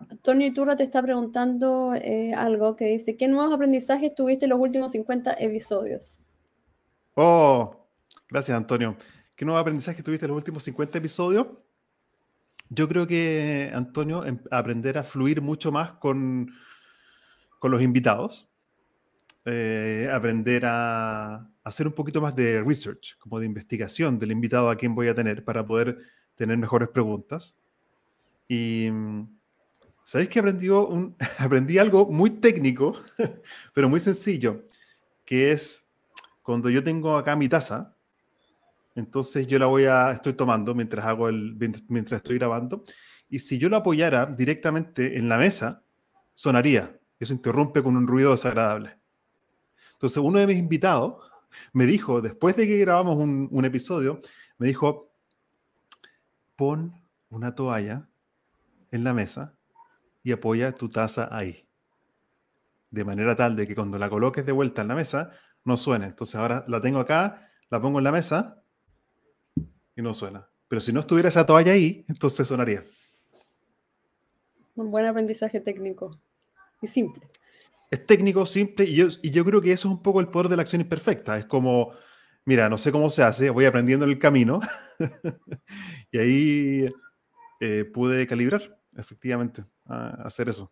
Antonio 0.00 0.46
Iturra 0.46 0.76
te 0.76 0.84
está 0.84 1.02
preguntando 1.02 1.94
eh, 1.94 2.32
algo 2.34 2.76
que 2.76 2.86
dice, 2.86 3.16
¿qué 3.16 3.28
nuevos 3.28 3.52
aprendizajes 3.52 4.14
tuviste 4.14 4.46
en 4.46 4.50
los 4.50 4.60
últimos 4.60 4.92
50 4.92 5.34
episodios? 5.38 6.22
Oh, 7.14 7.86
gracias 8.28 8.56
Antonio. 8.56 8.96
¿Qué 9.34 9.44
nuevos 9.44 9.60
aprendizajes 9.60 10.04
tuviste 10.04 10.26
en 10.26 10.30
los 10.30 10.36
últimos 10.36 10.62
50 10.62 10.98
episodios? 10.98 11.46
Yo 12.70 12.88
creo 12.88 13.06
que, 13.06 13.70
Antonio, 13.74 14.24
em, 14.24 14.38
aprender 14.50 14.98
a 14.98 15.02
fluir 15.02 15.40
mucho 15.40 15.72
más 15.72 15.92
con, 15.92 16.50
con 17.58 17.70
los 17.70 17.80
invitados, 17.80 18.48
eh, 19.44 20.10
aprender 20.12 20.64
a 20.66 21.48
hacer 21.64 21.86
un 21.86 21.94
poquito 21.94 22.20
más 22.20 22.36
de 22.36 22.62
research, 22.62 23.16
como 23.18 23.40
de 23.40 23.46
investigación 23.46 24.18
del 24.18 24.32
invitado 24.32 24.68
a 24.68 24.76
quien 24.76 24.94
voy 24.94 25.08
a 25.08 25.14
tener 25.14 25.44
para 25.44 25.66
poder 25.66 25.98
tener 26.34 26.58
mejores 26.58 26.88
preguntas. 26.88 27.56
Y 28.48 28.90
¿Sabéis 30.08 30.30
que 30.30 30.38
aprendí, 31.38 31.76
algo 31.76 32.06
muy 32.06 32.30
técnico, 32.30 32.94
pero 33.74 33.90
muy 33.90 34.00
sencillo? 34.00 34.64
Que 35.22 35.52
es 35.52 35.86
cuando 36.40 36.70
yo 36.70 36.82
tengo 36.82 37.14
acá 37.18 37.36
mi 37.36 37.46
taza, 37.46 37.94
entonces 38.94 39.46
yo 39.46 39.58
la 39.58 39.66
voy 39.66 39.84
a, 39.84 40.12
estoy 40.12 40.32
tomando 40.32 40.74
mientras 40.74 41.04
hago 41.04 41.28
el, 41.28 41.58
mientras 41.88 42.22
estoy 42.22 42.38
grabando, 42.38 42.84
y 43.28 43.38
si 43.38 43.58
yo 43.58 43.68
la 43.68 43.76
apoyara 43.76 44.24
directamente 44.24 45.18
en 45.18 45.28
la 45.28 45.36
mesa, 45.36 45.82
sonaría. 46.34 46.98
Eso 47.20 47.34
interrumpe 47.34 47.82
con 47.82 47.94
un 47.94 48.06
ruido 48.06 48.30
desagradable. 48.30 48.98
Entonces 49.92 50.16
uno 50.16 50.38
de 50.38 50.46
mis 50.46 50.56
invitados 50.56 51.16
me 51.74 51.84
dijo, 51.84 52.22
después 52.22 52.56
de 52.56 52.66
que 52.66 52.78
grabamos 52.78 53.18
un, 53.18 53.46
un 53.50 53.64
episodio, 53.66 54.22
me 54.56 54.68
dijo, 54.68 55.12
pon 56.56 56.94
una 57.28 57.54
toalla 57.54 58.08
en 58.90 59.04
la 59.04 59.12
mesa 59.12 59.57
y 60.28 60.32
apoya 60.32 60.72
tu 60.72 60.90
taza 60.90 61.26
ahí. 61.30 61.66
De 62.90 63.02
manera 63.02 63.34
tal 63.34 63.56
de 63.56 63.66
que 63.66 63.74
cuando 63.74 63.98
la 63.98 64.10
coloques 64.10 64.44
de 64.44 64.52
vuelta 64.52 64.82
en 64.82 64.88
la 64.88 64.94
mesa, 64.94 65.30
no 65.64 65.78
suene. 65.78 66.04
Entonces 66.04 66.34
ahora 66.34 66.66
la 66.68 66.82
tengo 66.82 67.00
acá, 67.00 67.50
la 67.70 67.80
pongo 67.80 67.96
en 67.96 68.04
la 68.04 68.12
mesa 68.12 68.62
y 69.96 70.02
no 70.02 70.12
suena. 70.12 70.46
Pero 70.68 70.82
si 70.82 70.92
no 70.92 71.00
estuviera 71.00 71.30
esa 71.30 71.46
toalla 71.46 71.72
ahí, 71.72 72.04
entonces 72.08 72.46
sonaría. 72.46 72.84
Un 74.76 74.90
buen 74.90 75.06
aprendizaje 75.06 75.60
técnico 75.60 76.10
y 76.82 76.88
simple. 76.88 77.26
Es 77.90 78.04
técnico, 78.06 78.44
simple, 78.44 78.84
y 78.84 78.96
yo, 78.96 79.06
y 79.22 79.30
yo 79.30 79.46
creo 79.46 79.62
que 79.62 79.72
eso 79.72 79.88
es 79.88 79.94
un 79.94 80.02
poco 80.02 80.20
el 80.20 80.28
poder 80.28 80.50
de 80.50 80.56
la 80.56 80.62
acción 80.62 80.82
imperfecta. 80.82 81.38
Es 81.38 81.46
como, 81.46 81.92
mira, 82.44 82.68
no 82.68 82.76
sé 82.76 82.92
cómo 82.92 83.08
se 83.08 83.22
hace, 83.22 83.48
voy 83.48 83.64
aprendiendo 83.64 84.04
en 84.04 84.10
el 84.10 84.18
camino. 84.18 84.60
y 86.12 86.18
ahí 86.18 86.94
eh, 87.60 87.86
pude 87.86 88.26
calibrar, 88.26 88.78
efectivamente 88.94 89.64
hacer 89.88 90.48
eso. 90.48 90.70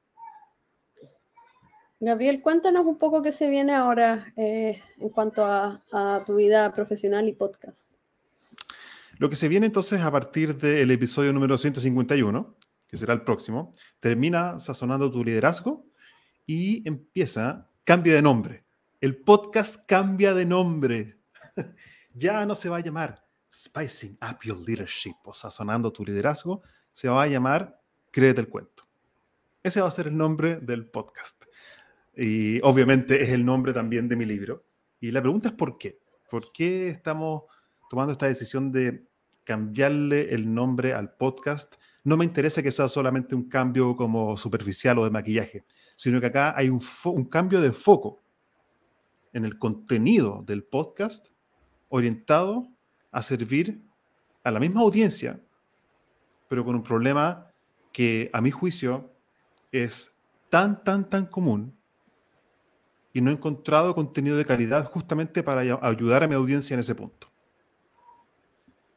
Gabriel, 1.99 2.43
cuéntanos 2.43 2.85
un 2.85 2.99
poco 2.99 3.23
qué 3.23 3.33
se 3.33 3.49
viene 3.49 3.75
ahora 3.75 4.33
eh, 4.37 4.83
en 4.99 5.09
cuanto 5.09 5.47
a, 5.47 5.83
tu 6.27 6.37
vida 6.37 6.73
profesional 6.73 7.27
y 7.29 7.33
podcast. 7.33 7.89
Lo 9.19 9.31
que 9.31 9.37
se 9.37 9.49
viene 9.49 9.67
entonces 9.67 10.03
a 10.03 10.11
partir 10.11 10.57
del 10.59 10.91
episodio 10.91 11.33
número 11.33 11.57
151, 11.57 12.55
que 12.87 12.97
será 12.99 13.15
el 13.15 13.23
próximo, 13.23 13.73
termina 13.99 14.59
sazonando 14.59 15.11
tu 15.11 15.25
liderazgo 15.25 15.87
y 16.45 16.87
empieza, 16.87 17.71
cambia 17.85 18.15
de 18.15 18.23
nombre. 18.23 18.67
El 19.01 19.17
podcast 19.17 19.77
cambia 19.87 20.35
de 20.35 20.45
nombre. 20.45 21.19
ya 22.15 22.45
no 22.45 22.55
se 22.55 22.69
va 22.69 22.77
a 22.77 22.81
llamar 22.81 23.25
Spicing 23.51 24.19
Up 24.21 24.41
Your 24.43 24.59
Leadership 24.59 25.17
o 25.25 25.33
sazonando 25.33 25.91
tu 25.91 26.05
liderazgo, 26.05 26.63
se 26.93 27.09
va 27.09 27.23
a 27.23 27.27
llamar 27.27 27.81
Créete 28.11 28.41
el 28.41 28.49
cuento. 28.49 28.86
Ese 29.67 29.81
va 29.81 29.89
a 29.89 29.91
ser 29.91 30.07
el 30.07 30.17
nombre 30.17 30.61
del 30.61 30.87
podcast. 30.87 31.45
Y 32.17 32.61
obviamente 32.63 33.21
es 33.21 33.31
el 33.31 33.45
nombre 33.45 33.73
también 33.73 34.07
de 34.07 34.15
mi 34.15 34.25
libro. 34.25 34.65
Y 35.01 35.11
la 35.11 35.21
pregunta 35.21 35.49
es 35.49 35.55
¿por 35.55 35.77
qué? 35.77 35.99
¿Por 36.31 36.53
qué 36.53 36.87
estamos 36.87 37.43
tomando 37.91 38.13
esta 38.13 38.27
decisión 38.27 38.71
de 38.71 39.09
cambiarle 39.43 40.33
el 40.33 40.55
nombre 40.55 40.95
al 40.95 41.17
podcast? 41.17 41.75
No 42.05 42.17
me 42.17 42.25
interesa 42.25 42.63
que 42.63 42.71
sea 42.71 42.87
solamente 42.87 43.35
un 43.35 43.49
cambio 43.49 43.97
como 43.97 44.37
superficial 44.37 45.01
o 45.01 45.05
de 45.05 45.11
maquillaje, 45.11 45.65
sino 45.97 46.21
que 46.21 46.27
acá 46.27 46.55
hay 46.57 46.69
un, 46.69 46.81
un 47.07 47.25
cambio 47.25 47.61
de 47.61 47.73
foco 47.73 48.23
en 49.33 49.45
el 49.45 49.59
contenido 49.59 50.45
del 50.47 50.63
podcast 50.63 51.27
orientado 51.89 52.69
a 53.11 53.21
servir 53.21 53.83
a 54.45 54.53
la 54.53 54.61
misma 54.61 54.83
audiencia, 54.83 55.41
pero 56.47 56.65
con 56.65 56.77
un 56.77 56.85
problema 56.85 57.51
que 57.93 58.31
a 58.33 58.41
mi 58.41 58.53
juicio 58.53 59.16
es 59.85 60.17
tan, 60.51 60.83
tan, 60.83 61.09
tan 61.09 61.27
común 61.27 61.77
y 63.13 63.21
no 63.21 63.31
he 63.31 63.35
encontrado 63.35 63.95
contenido 63.95 64.37
de 64.37 64.45
calidad 64.45 64.85
justamente 64.85 65.43
para 65.43 65.63
ayudar 65.81 66.23
a 66.23 66.29
mi 66.29 66.35
audiencia 66.35 66.75
en 66.75 66.81
ese 66.81 66.95
punto. 66.95 67.31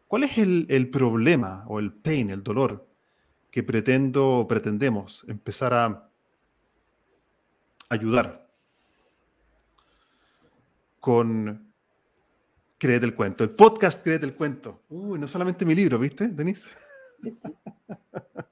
¿Cuál 0.08 0.24
es 0.24 0.38
el, 0.38 0.66
el 0.70 0.90
problema 0.90 1.64
o 1.68 1.80
el 1.80 1.94
pain, 1.94 2.30
el 2.30 2.44
dolor 2.44 2.88
que 3.52 3.64
pretendo, 3.64 4.46
pretendemos 4.50 5.24
empezar 5.28 5.74
a 5.74 6.10
ayudar 7.88 8.50
con 11.00 11.72
Créete 12.78 13.06
el 13.06 13.16
Cuento? 13.16 13.44
El 13.44 13.52
podcast 13.52 14.04
Créete 14.04 14.26
el 14.26 14.36
Cuento. 14.36 14.84
Uy, 14.90 15.18
no 15.18 15.28
solamente 15.28 15.66
mi 15.66 15.76
libro, 15.76 15.98
¿viste, 15.98 16.28
Denise? 16.28 16.70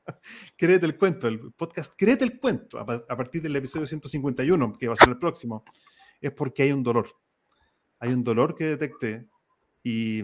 Créete 0.55 0.85
el 0.85 0.97
Cuento, 0.97 1.27
el 1.27 1.39
podcast 1.53 1.93
Créete 1.97 2.23
el 2.23 2.39
Cuento, 2.39 2.79
a, 2.79 2.85
partir 2.85 3.41
del 3.41 3.55
episodio 3.55 3.87
151, 3.87 4.73
que 4.73 4.87
va 4.87 4.93
a 4.93 4.97
ser 4.97 5.09
el 5.09 5.19
próximo, 5.19 5.63
es 6.21 6.31
porque 6.31 6.63
hay 6.63 6.71
un 6.71 6.83
dolor. 6.83 7.07
Hay 7.99 8.13
un 8.13 8.23
dolor 8.23 8.55
que 8.55 8.65
detecté 8.65 9.27
y 9.83 10.21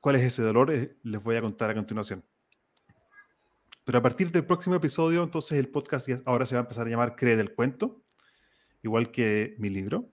cuál 0.00 0.16
es 0.16 0.22
ese 0.22 0.42
dolor 0.42 0.72
eh, 0.72 0.96
les 1.02 1.22
voy 1.22 1.36
a 1.36 1.40
contar 1.40 1.70
a 1.70 1.74
continuación. 1.74 2.24
Pero 3.84 3.98
a 3.98 4.02
partir 4.02 4.30
del 4.30 4.44
próximo 4.44 4.76
episodio, 4.76 5.22
entonces 5.22 5.58
el 5.58 5.68
podcast 5.68 6.08
ahora 6.26 6.46
se 6.46 6.54
va 6.54 6.60
a 6.60 6.62
empezar 6.64 6.86
a 6.86 6.90
llamar 6.90 7.16
Cree 7.16 7.36
del 7.36 7.54
Cuento, 7.54 8.04
igual 8.82 9.10
que 9.10 9.54
mi 9.58 9.70
libro. 9.70 10.10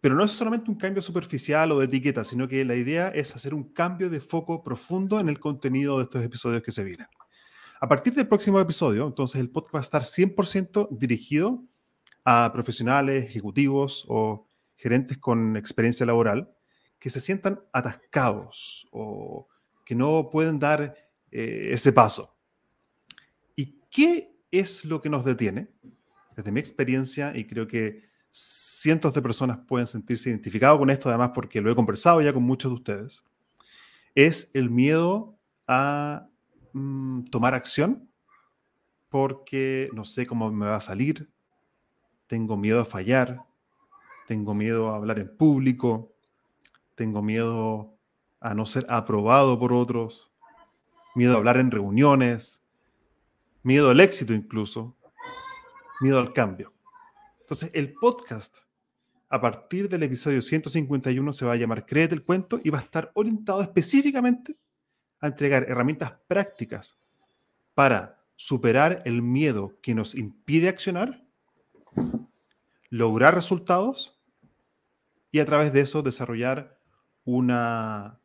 Pero 0.00 0.14
no 0.14 0.24
es 0.24 0.30
solamente 0.30 0.70
un 0.70 0.76
cambio 0.76 1.02
superficial 1.02 1.72
o 1.72 1.80
de 1.80 1.86
etiqueta, 1.86 2.24
sino 2.24 2.46
que 2.46 2.64
la 2.64 2.76
idea 2.76 3.08
es 3.08 3.34
hacer 3.34 3.52
un 3.52 3.72
cambio 3.72 4.08
de 4.10 4.20
foco 4.20 4.62
profundo 4.62 5.18
en 5.18 5.28
el 5.28 5.40
contenido 5.40 5.98
de 5.98 6.04
estos 6.04 6.22
episodios 6.22 6.62
que 6.62 6.70
se 6.70 6.84
vienen. 6.84 7.06
A 7.80 7.88
partir 7.88 8.12
del 8.12 8.26
próximo 8.26 8.58
episodio, 8.58 9.06
entonces 9.06 9.40
el 9.40 9.50
podcast 9.50 9.74
va 9.74 9.78
a 9.78 9.82
estar 9.82 10.02
100% 10.02 10.88
dirigido 10.90 11.62
a 12.24 12.50
profesionales, 12.52 13.26
ejecutivos 13.26 14.04
o 14.08 14.48
gerentes 14.76 15.18
con 15.18 15.56
experiencia 15.56 16.04
laboral 16.04 16.52
que 16.98 17.08
se 17.08 17.20
sientan 17.20 17.60
atascados 17.72 18.88
o 18.90 19.46
que 19.84 19.94
no 19.94 20.28
pueden 20.28 20.58
dar 20.58 20.92
eh, 21.30 21.68
ese 21.70 21.92
paso. 21.92 22.34
¿Y 23.54 23.78
qué 23.90 24.36
es 24.50 24.84
lo 24.84 25.00
que 25.00 25.08
nos 25.08 25.24
detiene? 25.24 25.68
Desde 26.36 26.50
mi 26.50 26.58
experiencia, 26.58 27.36
y 27.36 27.46
creo 27.46 27.68
que 27.68 28.02
cientos 28.30 29.14
de 29.14 29.22
personas 29.22 29.60
pueden 29.68 29.86
sentirse 29.86 30.30
identificados 30.30 30.78
con 30.78 30.90
esto, 30.90 31.08
además 31.08 31.30
porque 31.32 31.60
lo 31.60 31.70
he 31.70 31.76
conversado 31.76 32.20
ya 32.22 32.32
con 32.32 32.42
muchos 32.42 32.72
de 32.72 32.76
ustedes, 32.76 33.24
es 34.16 34.50
el 34.52 34.68
miedo 34.68 35.38
a 35.68 36.28
mm, 36.78 37.24
tomar 37.30 37.54
acción 37.54 38.08
porque 39.08 39.88
no 39.92 40.04
sé 40.04 40.26
cómo 40.26 40.50
me 40.50 40.66
va 40.66 40.76
a 40.76 40.80
salir, 40.80 41.30
tengo 42.26 42.56
miedo 42.56 42.80
a 42.80 42.84
fallar, 42.84 43.44
tengo 44.26 44.54
miedo 44.54 44.88
a 44.88 44.96
hablar 44.96 45.18
en 45.18 45.34
público, 45.36 46.12
tengo 46.94 47.22
miedo 47.22 47.96
a 48.40 48.54
no 48.54 48.66
ser 48.66 48.86
aprobado 48.88 49.58
por 49.58 49.72
otros, 49.72 50.30
miedo 51.14 51.34
a 51.34 51.38
hablar 51.38 51.56
en 51.56 51.70
reuniones, 51.70 52.62
miedo 53.62 53.90
al 53.90 54.00
éxito 54.00 54.34
incluso, 54.34 54.94
miedo 56.00 56.18
al 56.18 56.32
cambio. 56.32 56.72
Entonces, 57.40 57.70
el 57.72 57.94
podcast, 57.94 58.58
a 59.30 59.40
partir 59.40 59.88
del 59.88 60.02
episodio 60.02 60.42
151, 60.42 61.32
se 61.32 61.46
va 61.46 61.52
a 61.52 61.56
llamar 61.56 61.86
Créete 61.86 62.14
el 62.14 62.22
cuento 62.22 62.60
y 62.62 62.68
va 62.68 62.78
a 62.78 62.82
estar 62.82 63.10
orientado 63.14 63.62
específicamente 63.62 64.56
a 65.20 65.26
entregar 65.28 65.64
herramientas 65.68 66.12
prácticas 66.26 66.96
para 67.74 68.24
superar 68.36 69.02
el 69.04 69.22
miedo 69.22 69.78
que 69.82 69.94
nos 69.94 70.14
impide 70.14 70.68
accionar, 70.68 71.24
lograr 72.90 73.34
resultados 73.34 74.20
y 75.30 75.40
a 75.40 75.46
través 75.46 75.72
de 75.72 75.80
eso 75.80 76.02
desarrollar 76.02 76.78
una 77.24 78.20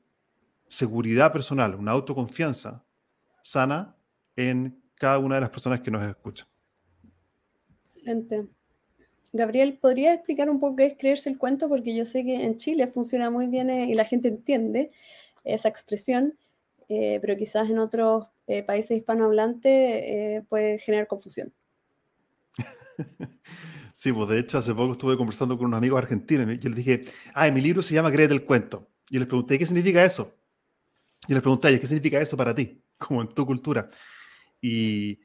seguridad 0.68 1.34
personal, 1.34 1.76
una 1.76 1.92
autoconfianza 1.92 2.86
sana 3.42 3.96
en 4.36 4.82
cada 4.96 5.20
una 5.20 5.36
de 5.36 5.42
las 5.42 5.50
personas 5.50 5.82
que 5.82 5.92
nos 5.92 6.04
escuchan. 6.04 6.48
Excelente. 7.84 8.48
Gabriel, 9.34 9.78
¿podría 9.80 10.14
explicar 10.14 10.50
un 10.50 10.60
poco 10.60 10.78
qué 10.78 10.86
es 10.86 10.96
creerse 10.98 11.30
el 11.30 11.38
cuento? 11.38 11.68
Porque 11.68 11.96
yo 11.96 12.06
sé 12.06 12.24
que 12.24 12.44
en 12.44 12.58
Chile 12.58 12.88
funciona 12.88 13.30
muy 13.30 13.48
bien 13.48 13.70
eh, 13.70 13.88
y 13.88 13.94
la 13.96 14.06
gente 14.06 14.28
entiende 14.28 14.92
esa 15.44 15.70
expresión, 15.70 16.38
eh, 16.90 17.20
pero 17.22 17.38
quizás 17.38 17.70
en 17.70 17.80
otros 17.80 18.28
eh, 18.48 18.64
países 18.64 18.98
hispanohablantes 18.98 20.46
puede 20.48 20.80
generar 20.80 21.08
confusión. 21.08 21.54
Sí, 23.96 24.12
pues 24.12 24.28
de 24.28 24.40
hecho 24.40 24.58
hace 24.58 24.74
poco 24.74 24.94
estuve 24.94 25.16
conversando 25.16 25.56
con 25.56 25.68
unos 25.68 25.78
amigos 25.78 26.00
argentinos 26.00 26.52
y 26.52 26.58
yo 26.58 26.68
les 26.68 26.78
dije, 26.78 27.06
ah, 27.36 27.50
mi 27.52 27.62
libro 27.62 27.82
se 27.82 27.94
llama 27.94 28.12
Créete 28.12 28.34
el 28.34 28.44
cuento. 28.44 28.90
Y 29.10 29.18
les 29.18 29.28
pregunté, 29.28 29.58
¿qué 29.58 29.66
significa 29.66 30.04
eso? 30.04 30.36
Y 31.28 31.34
les 31.34 31.42
pregunté, 31.42 31.80
¿qué 31.80 31.86
significa 31.86 32.20
eso 32.20 32.36
para 32.36 32.54
ti? 32.54 32.84
Como 32.98 33.22
en 33.22 33.30
tu 33.30 33.46
cultura. 33.46 33.88
Y, 34.60 35.22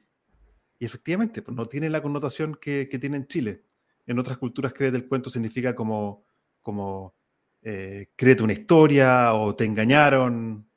efectivamente, 0.78 1.42
pues 1.42 1.56
no 1.56 1.66
tiene 1.66 1.90
la 1.90 2.00
connotación 2.00 2.56
que, 2.60 2.88
que 2.88 2.98
tiene 3.00 3.16
en 3.16 3.26
Chile 3.26 3.64
en 4.08 4.18
otras 4.18 4.38
culturas 4.38 4.72
créete 4.72 4.96
el 4.96 5.06
cuento 5.06 5.30
significa 5.30 5.74
como, 5.74 6.24
como 6.62 7.14
eh, 7.62 8.10
créete 8.16 8.42
una 8.42 8.54
historia 8.54 9.34
o 9.34 9.54
te 9.54 9.64
engañaron. 9.66 10.67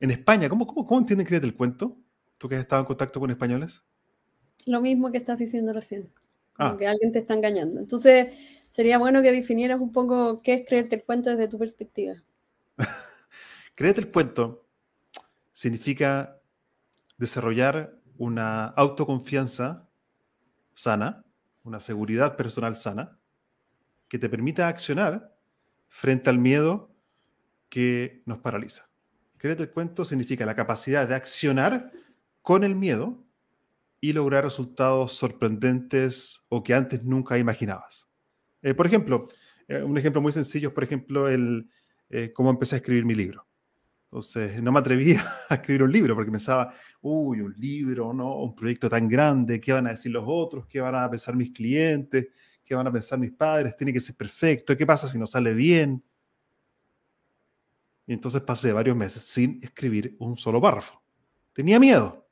En 0.00 0.10
España, 0.10 0.48
¿cómo, 0.48 0.66
cómo, 0.66 0.84
cómo 0.84 1.00
entienden 1.00 1.26
créete 1.26 1.46
el 1.46 1.54
cuento? 1.54 1.96
¿Tú 2.38 2.48
que 2.48 2.56
has 2.56 2.62
estado 2.62 2.80
en 2.80 2.86
contacto 2.86 3.20
con 3.20 3.30
españoles? 3.30 3.84
Lo 4.66 4.80
mismo 4.80 5.12
que 5.12 5.18
estás 5.18 5.38
diciendo 5.38 5.72
recién, 5.72 6.10
ah. 6.56 6.76
que 6.78 6.86
alguien 6.86 7.12
te 7.12 7.20
está 7.20 7.34
engañando. 7.34 7.80
Entonces, 7.80 8.34
sería 8.70 8.98
bueno 8.98 9.22
que 9.22 9.30
definieras 9.30 9.80
un 9.80 9.92
poco 9.92 10.42
qué 10.42 10.54
es 10.54 10.66
creerte 10.66 10.96
el 10.96 11.04
cuento 11.04 11.30
desde 11.30 11.48
tu 11.48 11.58
perspectiva. 11.58 12.14
créete 13.74 14.00
el 14.00 14.10
cuento 14.10 14.66
significa 15.52 16.40
desarrollar 17.18 18.00
una 18.16 18.66
autoconfianza 18.66 19.86
sana 20.74 21.24
una 21.64 21.80
seguridad 21.80 22.36
personal 22.36 22.76
sana, 22.76 23.18
que 24.08 24.18
te 24.18 24.28
permita 24.28 24.68
accionar 24.68 25.36
frente 25.88 26.30
al 26.30 26.38
miedo 26.38 26.94
que 27.68 28.22
nos 28.26 28.38
paraliza. 28.38 28.89
Créete 29.40 29.62
el 29.62 29.70
cuento 29.70 30.04
significa 30.04 30.44
la 30.44 30.54
capacidad 30.54 31.08
de 31.08 31.14
accionar 31.14 31.90
con 32.42 32.62
el 32.62 32.74
miedo 32.74 33.24
y 33.98 34.12
lograr 34.12 34.44
resultados 34.44 35.14
sorprendentes 35.14 36.44
o 36.50 36.62
que 36.62 36.74
antes 36.74 37.02
nunca 37.04 37.38
imaginabas. 37.38 38.06
Eh, 38.60 38.74
por 38.74 38.86
ejemplo, 38.86 39.30
eh, 39.66 39.82
un 39.82 39.96
ejemplo 39.96 40.20
muy 40.20 40.34
sencillo 40.34 40.68
es, 40.68 40.74
por 40.74 40.84
ejemplo, 40.84 41.26
el 41.26 41.70
eh, 42.10 42.34
cómo 42.34 42.50
empecé 42.50 42.74
a 42.74 42.78
escribir 42.78 43.06
mi 43.06 43.14
libro. 43.14 43.46
Entonces, 44.10 44.62
no 44.62 44.72
me 44.72 44.80
atrevía 44.80 45.24
a 45.48 45.54
escribir 45.54 45.84
un 45.84 45.92
libro 45.92 46.14
porque 46.14 46.30
pensaba, 46.30 46.74
uy, 47.00 47.40
un 47.40 47.54
libro, 47.56 48.12
¿no? 48.12 48.42
Un 48.42 48.54
proyecto 48.54 48.90
tan 48.90 49.08
grande, 49.08 49.58
¿qué 49.58 49.72
van 49.72 49.86
a 49.86 49.90
decir 49.90 50.12
los 50.12 50.24
otros? 50.26 50.66
¿Qué 50.66 50.82
van 50.82 50.96
a 50.96 51.08
pensar 51.08 51.34
mis 51.34 51.50
clientes? 51.50 52.28
¿Qué 52.62 52.74
van 52.74 52.86
a 52.86 52.92
pensar 52.92 53.18
mis 53.18 53.32
padres? 53.32 53.74
Tiene 53.74 53.90
que 53.90 54.00
ser 54.00 54.16
perfecto. 54.16 54.76
¿Qué 54.76 54.84
pasa 54.84 55.08
si 55.08 55.18
no 55.18 55.24
sale 55.24 55.54
bien? 55.54 56.04
Y 58.10 58.12
entonces 58.12 58.42
pasé 58.42 58.72
varios 58.72 58.96
meses 58.96 59.22
sin 59.22 59.60
escribir 59.62 60.16
un 60.18 60.36
solo 60.36 60.60
párrafo. 60.60 61.00
Tenía 61.52 61.78
miedo. 61.78 62.28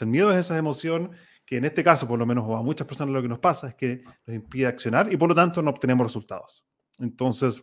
el 0.00 0.06
miedo 0.06 0.32
es 0.32 0.38
esa 0.38 0.56
emoción 0.56 1.10
que 1.44 1.58
en 1.58 1.66
este 1.66 1.84
caso, 1.84 2.08
por 2.08 2.18
lo 2.18 2.24
menos, 2.24 2.44
o 2.46 2.56
a 2.56 2.62
muchas 2.62 2.86
personas 2.86 3.12
lo 3.12 3.20
que 3.20 3.28
nos 3.28 3.40
pasa 3.40 3.68
es 3.68 3.74
que 3.74 4.02
nos 4.24 4.34
impide 4.34 4.68
accionar 4.68 5.12
y 5.12 5.18
por 5.18 5.28
lo 5.28 5.34
tanto 5.34 5.60
no 5.60 5.68
obtenemos 5.68 6.06
resultados. 6.06 6.64
Entonces, 6.98 7.62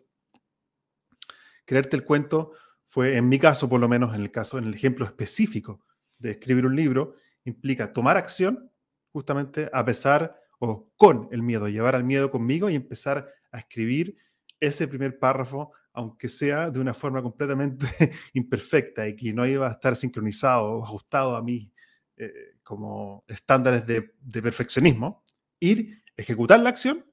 creerte 1.65 1.95
el 1.95 2.03
cuento 2.03 2.51
fue, 2.86 3.17
en 3.17 3.27
mi 3.27 3.39
caso, 3.39 3.67
por 3.67 3.79
lo 3.79 3.89
menos 3.89 4.13
en 4.13 4.21
el 4.21 4.29
caso, 4.29 4.60
en 4.60 4.65
el 4.65 4.75
ejemplo 4.75 5.08
específico 5.08 5.84
de 6.19 6.29
escribir 6.34 6.67
un 6.67 6.75
libro, 6.75 7.15
implica 7.45 7.91
tomar 7.91 8.15
acción 8.15 8.71
justamente 9.12 9.71
a 9.73 9.84
pesar 9.84 10.39
o 10.60 10.88
con 10.97 11.29
el 11.32 11.41
miedo, 11.41 11.67
llevar 11.67 11.95
al 11.95 12.03
miedo 12.03 12.29
conmigo 12.29 12.69
y 12.69 12.75
empezar 12.75 13.27
a 13.51 13.58
escribir 13.58 14.15
ese 14.60 14.88
primer 14.88 15.17
párrafo, 15.19 15.72
aunque 15.93 16.28
sea 16.28 16.69
de 16.69 16.80
una 16.80 16.93
forma 16.93 17.22
completamente 17.22 17.86
imperfecta 18.34 19.08
y 19.08 19.15
que 19.15 19.34
no 19.34 19.45
iba 19.45 19.67
a 19.67 19.72
estar 19.72 19.95
sincronizado 19.95 20.65
o 20.65 20.84
ajustado 20.84 21.36
a 21.36 21.41
mis 21.41 21.72
eh, 22.17 22.58
como 22.63 23.24
estándares 23.28 23.86
de, 23.86 24.02
perfeccionismo, 24.41 25.24
ir, 25.60 26.04
ejecutar 26.15 26.60
la 26.60 26.69
acción 26.69 27.06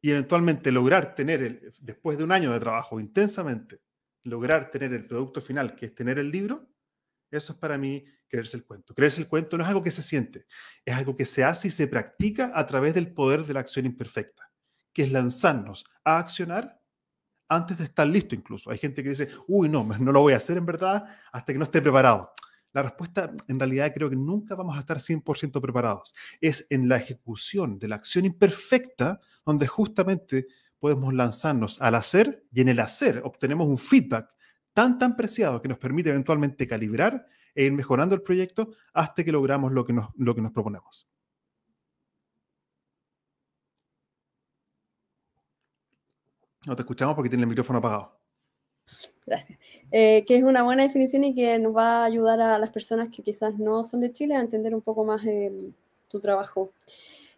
y 0.00 0.10
eventualmente 0.10 0.72
lograr 0.72 1.14
tener, 1.14 1.42
el, 1.42 1.72
después 1.78 2.18
de 2.18 2.24
un 2.24 2.32
año 2.32 2.52
de 2.52 2.58
trabajo 2.58 2.98
intensamente, 2.98 3.80
lograr 4.24 4.70
tener 4.70 4.92
el 4.94 5.06
producto 5.06 5.40
final, 5.40 5.76
que 5.76 5.86
es 5.86 5.94
tener 5.94 6.18
el 6.18 6.30
libro, 6.30 6.68
eso 7.30 7.52
es 7.52 7.58
para 7.58 7.76
mí 7.76 8.04
creerse 8.28 8.56
el 8.56 8.64
cuento. 8.64 8.94
Creerse 8.94 9.20
el 9.20 9.28
cuento 9.28 9.56
no 9.56 9.64
es 9.64 9.68
algo 9.68 9.82
que 9.82 9.90
se 9.90 10.02
siente, 10.02 10.46
es 10.84 10.94
algo 10.94 11.16
que 11.16 11.24
se 11.24 11.44
hace 11.44 11.68
y 11.68 11.70
se 11.70 11.86
practica 11.86 12.50
a 12.54 12.66
través 12.66 12.94
del 12.94 13.12
poder 13.12 13.44
de 13.44 13.54
la 13.54 13.60
acción 13.60 13.86
imperfecta, 13.86 14.47
que 14.98 15.04
es 15.04 15.12
lanzarnos 15.12 15.84
a 16.02 16.18
accionar 16.18 16.82
antes 17.48 17.78
de 17.78 17.84
estar 17.84 18.04
listo 18.04 18.34
incluso. 18.34 18.68
Hay 18.68 18.78
gente 18.78 19.00
que 19.00 19.10
dice, 19.10 19.28
uy, 19.46 19.68
no, 19.68 19.84
no 19.84 20.10
lo 20.10 20.22
voy 20.22 20.32
a 20.32 20.38
hacer 20.38 20.58
en 20.58 20.66
verdad 20.66 21.04
hasta 21.30 21.52
que 21.52 21.58
no 21.60 21.66
esté 21.66 21.80
preparado. 21.80 22.32
La 22.72 22.82
respuesta, 22.82 23.32
en 23.46 23.60
realidad, 23.60 23.92
creo 23.94 24.10
que 24.10 24.16
nunca 24.16 24.56
vamos 24.56 24.76
a 24.76 24.80
estar 24.80 24.96
100% 24.96 25.60
preparados. 25.60 26.16
Es 26.40 26.66
en 26.70 26.88
la 26.88 26.96
ejecución 26.96 27.78
de 27.78 27.86
la 27.86 27.94
acción 27.94 28.24
imperfecta 28.24 29.20
donde 29.46 29.68
justamente 29.68 30.48
podemos 30.80 31.14
lanzarnos 31.14 31.80
al 31.80 31.94
hacer 31.94 32.44
y 32.50 32.60
en 32.60 32.70
el 32.70 32.80
hacer 32.80 33.20
obtenemos 33.22 33.68
un 33.68 33.78
feedback 33.78 34.28
tan, 34.72 34.98
tan 34.98 35.14
preciado 35.14 35.62
que 35.62 35.68
nos 35.68 35.78
permite 35.78 36.10
eventualmente 36.10 36.66
calibrar 36.66 37.24
e 37.54 37.66
ir 37.66 37.72
mejorando 37.72 38.16
el 38.16 38.22
proyecto 38.22 38.70
hasta 38.92 39.22
que 39.22 39.30
logramos 39.30 39.70
lo 39.70 39.84
que 39.84 39.92
nos, 39.92 40.08
lo 40.16 40.34
que 40.34 40.42
nos 40.42 40.50
proponemos. 40.50 41.08
No 46.68 46.76
te 46.76 46.82
escuchamos 46.82 47.14
porque 47.14 47.30
tiene 47.30 47.44
el 47.44 47.48
micrófono 47.48 47.78
apagado. 47.78 48.12
Gracias. 49.26 49.58
Eh, 49.90 50.24
que 50.26 50.36
es 50.36 50.44
una 50.44 50.62
buena 50.62 50.82
definición 50.82 51.24
y 51.24 51.34
que 51.34 51.58
nos 51.58 51.74
va 51.74 52.02
a 52.02 52.04
ayudar 52.04 52.40
a 52.40 52.58
las 52.58 52.70
personas 52.70 53.08
que 53.08 53.22
quizás 53.22 53.58
no 53.58 53.84
son 53.84 54.00
de 54.00 54.12
Chile 54.12 54.36
a 54.36 54.40
entender 54.40 54.74
un 54.74 54.82
poco 54.82 55.02
más 55.02 55.22
tu 56.08 56.20
trabajo. 56.20 56.72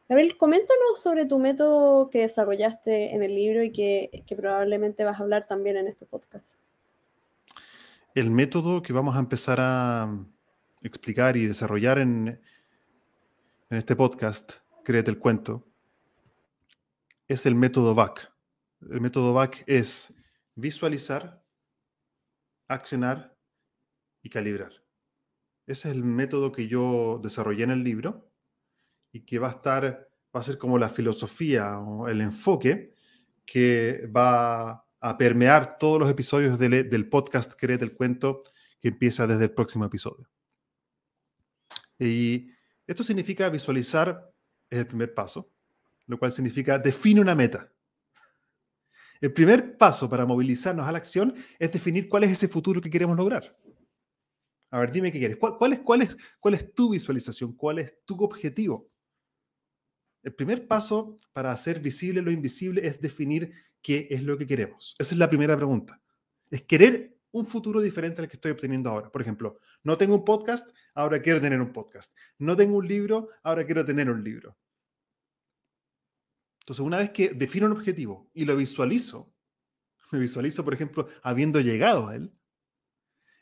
Gabriel, 0.09 0.37
coméntanos 0.37 1.01
sobre 1.01 1.27
tu 1.27 1.39
método 1.39 2.11
que 2.11 2.23
desarrollaste 2.23 3.15
en 3.15 3.23
el 3.23 3.37
libro 3.37 3.63
y 3.63 3.71
que, 3.71 4.25
que 4.27 4.35
probablemente 4.35 5.05
vas 5.05 5.21
a 5.21 5.23
hablar 5.23 5.47
también 5.47 5.77
en 5.77 5.87
este 5.87 6.07
podcast. 6.07 6.59
El 8.17 8.31
método 8.31 8.83
que 8.83 8.93
vamos 8.93 9.15
a 9.15 9.21
empezar 9.21 9.59
a 9.61 10.13
explicar 10.83 11.37
y 11.37 11.47
desarrollar 11.47 12.01
en, 12.01 12.41
en 13.71 13.79
este 13.79 13.95
podcast, 13.95 14.55
Créete 14.83 15.11
el 15.11 15.19
cuento, 15.19 15.65
es 17.29 17.47
el 17.47 17.55
método 17.55 17.95
VAC. 17.95 18.30
El 18.89 19.01
método 19.01 19.33
VAC 19.33 19.63
es 19.67 20.15
visualizar, 20.55 21.45
accionar 22.69 23.37
y 24.23 24.31
calibrar. 24.31 24.73
Ese 25.67 25.89
es 25.89 25.95
el 25.95 26.03
método 26.03 26.51
que 26.53 26.67
yo 26.67 27.21
desarrollé 27.23 27.65
en 27.65 27.71
el 27.71 27.85
libro 27.85 28.33
y 29.13 29.21
que 29.21 29.39
va 29.39 29.49
a 29.49 29.53
estar, 29.53 30.11
va 30.35 30.41
a 30.41 30.43
ser 30.43 30.59
como 30.59 30.79
la 30.79 30.89
filosofía 30.89 31.79
o 31.79 32.09
el 32.09 32.21
enfoque 32.21 32.95
que 33.45 34.07
va 34.15 34.87
a 35.01 35.19
permear 35.19 35.79
todos 35.79 35.99
los 35.99 36.11
episodios 36.11 36.59
del, 36.59 36.89
del 36.89 37.09
podcast 37.09 37.55
Créete 37.55 37.85
el 37.85 37.95
Cuento 37.95 38.43
que 38.81 38.89
empieza 38.89 39.27
desde 39.27 39.45
el 39.45 39.53
próximo 39.53 39.85
episodio. 39.85 40.29
Y 41.99 42.51
esto 42.87 43.05
significa 43.05 43.49
visualizar, 43.51 44.33
es 44.69 44.79
el 44.79 44.87
primer 44.87 45.15
paso, 45.15 45.53
lo 46.07 46.19
cual 46.19 46.33
significa 46.33 46.79
define 46.79 47.21
una 47.21 47.35
meta. 47.35 47.71
El 49.21 49.33
primer 49.33 49.77
paso 49.77 50.09
para 50.09 50.25
movilizarnos 50.25 50.87
a 50.87 50.93
la 50.93 50.99
acción 50.99 51.35
es 51.59 51.71
definir 51.71 52.09
cuál 52.09 52.25
es 52.25 52.33
ese 52.33 52.49
futuro 52.49 52.81
que 52.81 52.91
queremos 52.91 53.17
lograr. 53.17 53.57
A 54.71 54.79
ver, 54.79 54.93
dime 54.93 55.13
qué 55.13 55.19
quieres. 55.19 55.37
¿Cuál, 55.37 55.73
es, 55.73 55.81
cuál, 55.81 56.03
es, 56.03 56.17
¿Cuál 56.39 56.55
es 56.55 56.75
tu 56.75 56.91
visualización? 56.91 57.55
¿Cuál 57.55 57.81
es 57.81 57.95
tu 58.05 58.23
objetivo? 58.23 58.89
El 60.23 60.35
primer 60.35 60.67
paso 60.67 61.19
para 61.33 61.51
hacer 61.51 61.81
visible 61.81 62.23
lo 62.23 62.31
invisible 62.31 62.87
es 62.87 63.01
definir 63.01 63.53
qué 63.83 64.07
es 64.11 64.23
lo 64.23 64.39
que 64.39 64.47
queremos. 64.47 64.95
Esa 64.99 65.15
es 65.15 65.19
la 65.19 65.29
primera 65.29 65.57
pregunta. 65.57 66.01
Es 66.51 66.63
querer 66.63 67.17
un 67.33 67.47
futuro 67.47 67.81
diferente 67.81 68.21
al 68.21 68.29
que 68.29 68.37
estoy 68.37 68.53
obteniendo 68.53 68.91
ahora. 68.91 69.11
Por 69.11 69.23
ejemplo, 69.23 69.59
no 69.83 69.97
tengo 69.97 70.15
un 70.15 70.25
podcast, 70.25 70.69
ahora 70.95 71.21
quiero 71.21 71.41
tener 71.41 71.61
un 71.61 71.73
podcast. 71.73 72.17
No 72.39 72.57
tengo 72.57 72.77
un 72.77 72.87
libro, 72.87 73.29
ahora 73.43 73.65
quiero 73.65 73.85
tener 73.85 74.11
un 74.11 74.23
libro. 74.23 74.57
Entonces, 76.71 76.87
una 76.87 76.99
vez 76.99 77.11
que 77.11 77.31
defino 77.31 77.67
un 77.67 77.73
objetivo 77.73 78.31
y 78.33 78.45
lo 78.45 78.55
visualizo, 78.55 79.35
me 80.13 80.21
visualizo, 80.21 80.65
por 80.65 80.73
ejemplo, 80.73 81.09
habiendo 81.21 81.59
llegado 81.59 82.07
a 82.07 82.15
él, 82.15 82.33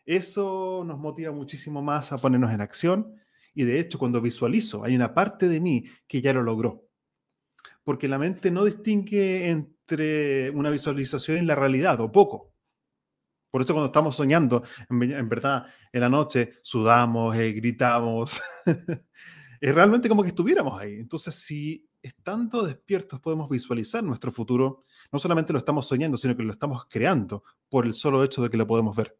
eso 0.06 0.82
nos 0.86 0.98
motiva 0.98 1.30
muchísimo 1.30 1.82
más 1.82 2.10
a 2.10 2.16
ponernos 2.16 2.50
en 2.52 2.62
acción 2.62 3.20
y 3.52 3.64
de 3.64 3.80
hecho, 3.80 3.98
cuando 3.98 4.22
visualizo, 4.22 4.82
hay 4.82 4.96
una 4.96 5.12
parte 5.12 5.46
de 5.46 5.60
mí 5.60 5.84
que 6.06 6.22
ya 6.22 6.32
lo 6.32 6.42
logró. 6.42 6.88
Porque 7.84 8.08
la 8.08 8.18
mente 8.18 8.50
no 8.50 8.64
distingue 8.64 9.50
entre 9.50 10.48
una 10.48 10.70
visualización 10.70 11.44
y 11.44 11.46
la 11.46 11.54
realidad, 11.54 12.00
o 12.00 12.10
poco. 12.10 12.54
Por 13.50 13.60
eso 13.60 13.74
cuando 13.74 13.88
estamos 13.88 14.16
soñando, 14.16 14.62
en, 14.88 15.28
verdad, 15.28 15.66
en 15.92 16.00
la 16.00 16.08
noche 16.08 16.54
sudamos, 16.62 17.36
eh, 17.36 17.52
gritamos. 17.52 18.40
es 19.60 19.74
realmente 19.74 20.08
como 20.08 20.22
que 20.22 20.30
estuviéramos 20.30 20.80
ahí. 20.80 20.94
Entonces, 20.94 21.34
si 21.34 21.87
estando 22.02 22.64
despiertos 22.64 23.20
podemos 23.20 23.48
visualizar 23.48 24.02
nuestro 24.04 24.30
futuro, 24.30 24.84
no 25.12 25.18
solamente 25.18 25.52
lo 25.52 25.58
estamos 25.58 25.86
soñando, 25.86 26.16
sino 26.16 26.36
que 26.36 26.42
lo 26.42 26.52
estamos 26.52 26.86
creando 26.88 27.44
por 27.68 27.86
el 27.86 27.94
solo 27.94 28.22
hecho 28.24 28.42
de 28.42 28.50
que 28.50 28.56
lo 28.56 28.66
podemos 28.66 28.96
ver. 28.96 29.16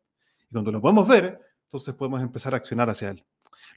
Y 0.48 0.52
cuando 0.52 0.72
lo 0.72 0.80
podemos 0.80 1.06
ver, 1.06 1.40
entonces 1.64 1.94
podemos 1.94 2.22
empezar 2.22 2.54
a 2.54 2.58
accionar 2.58 2.88
hacia 2.88 3.10
él. 3.10 3.24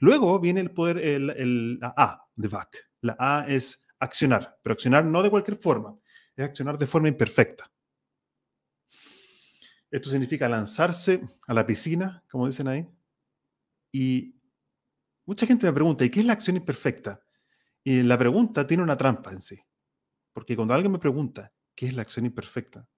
Luego 0.00 0.38
viene 0.40 0.60
el 0.60 0.70
poder, 0.70 0.98
el, 0.98 1.78
la 1.78 1.94
A 1.96 2.26
de 2.34 2.48
VAC. 2.48 2.90
La 3.00 3.16
A 3.18 3.46
es 3.46 3.84
accionar, 3.98 4.58
pero 4.62 4.72
accionar 4.72 5.04
no 5.04 5.22
de 5.22 5.30
cualquier 5.30 5.56
forma, 5.56 5.96
es 6.36 6.44
accionar 6.44 6.78
de 6.78 6.86
forma 6.86 7.08
imperfecta. 7.08 7.70
Esto 9.90 10.08
significa 10.08 10.48
lanzarse 10.48 11.20
a 11.46 11.52
la 11.52 11.66
piscina, 11.66 12.24
como 12.30 12.46
dicen 12.46 12.66
ahí. 12.66 12.88
Y 13.92 14.34
mucha 15.26 15.46
gente 15.46 15.66
me 15.66 15.72
pregunta, 15.72 16.04
¿y 16.04 16.10
qué 16.10 16.20
es 16.20 16.26
la 16.26 16.32
acción 16.32 16.56
imperfecta? 16.56 17.22
Y 17.84 18.02
la 18.02 18.18
pregunta 18.18 18.66
tiene 18.66 18.82
una 18.82 18.96
trampa 18.96 19.32
en 19.32 19.40
sí. 19.40 19.60
Porque 20.32 20.56
cuando 20.56 20.74
alguien 20.74 20.92
me 20.92 20.98
pregunta, 20.98 21.52
¿qué 21.74 21.86
es 21.86 21.94
la 21.94 22.02
acción 22.02 22.26
imperfecta? 22.26 22.88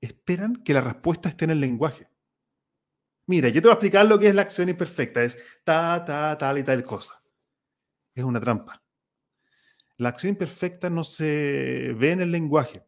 Esperan 0.00 0.56
que 0.56 0.74
la 0.74 0.80
respuesta 0.80 1.28
esté 1.28 1.44
en 1.44 1.52
el 1.52 1.60
lenguaje. 1.60 2.08
Mira, 3.26 3.48
yo 3.48 3.60
te 3.62 3.68
voy 3.68 3.70
a 3.70 3.74
explicar 3.74 4.06
lo 4.06 4.18
que 4.18 4.28
es 4.28 4.34
la 4.34 4.42
acción 4.42 4.68
imperfecta. 4.68 5.22
Es 5.22 5.60
ta, 5.64 6.04
ta, 6.04 6.36
tal 6.38 6.58
y 6.58 6.64
tal 6.64 6.82
cosa. 6.82 7.22
Es 8.14 8.24
una 8.24 8.40
trampa. 8.40 8.82
La 9.96 10.08
acción 10.08 10.30
imperfecta 10.30 10.90
no 10.90 11.04
se 11.04 11.94
ve 11.96 12.10
en 12.10 12.20
el 12.20 12.32
lenguaje, 12.32 12.84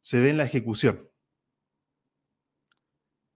se 0.00 0.20
ve 0.20 0.30
en 0.30 0.38
la 0.38 0.44
ejecución. 0.44 1.10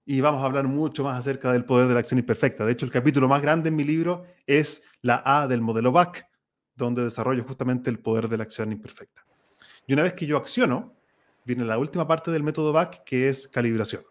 Y 0.07 0.23
vamos 0.23 0.43
a 0.43 0.47
hablar 0.47 0.65
mucho 0.65 1.05
más 1.05 1.19
acerca 1.19 1.53
del 1.53 1.67
poder 1.67 1.89
de 1.89 1.95
la 1.95 2.01
acción 2.01 2.19
imperfecta. 2.19 2.65
De 2.65 2.73
hecho, 2.73 2.87
el 2.87 2.93
capítulo 2.93 3.29
más 3.29 3.43
grande 3.43 3.69
en 3.69 3.77
mi 3.77 3.85
libro 3.85 4.25
es 4.47 4.83
la 5.03 5.23
A 5.25 5.47
del 5.47 5.61
modelo 5.61 5.93
VAC, 5.93 6.28
donde 6.79 7.05
desarrollo 7.05 7.45
justamente 7.45 7.91
el 7.91 7.99
poder 7.99 8.29
de 8.29 8.39
la 8.39 8.45
acción 8.45 8.73
imperfecta. 8.73 9.27
Y 9.87 9.93
una 9.93 10.05
vez 10.05 10.15
que 10.15 10.25
yo 10.25 10.39
acciono, 10.39 10.95
viene 11.45 11.67
la 11.67 11.77
última 11.77 12.07
parte 12.07 12.31
del 12.31 12.43
método 12.43 12.73
VAC, 12.73 13.05
que 13.05 13.29
es 13.29 13.49
calibración. 13.49 14.03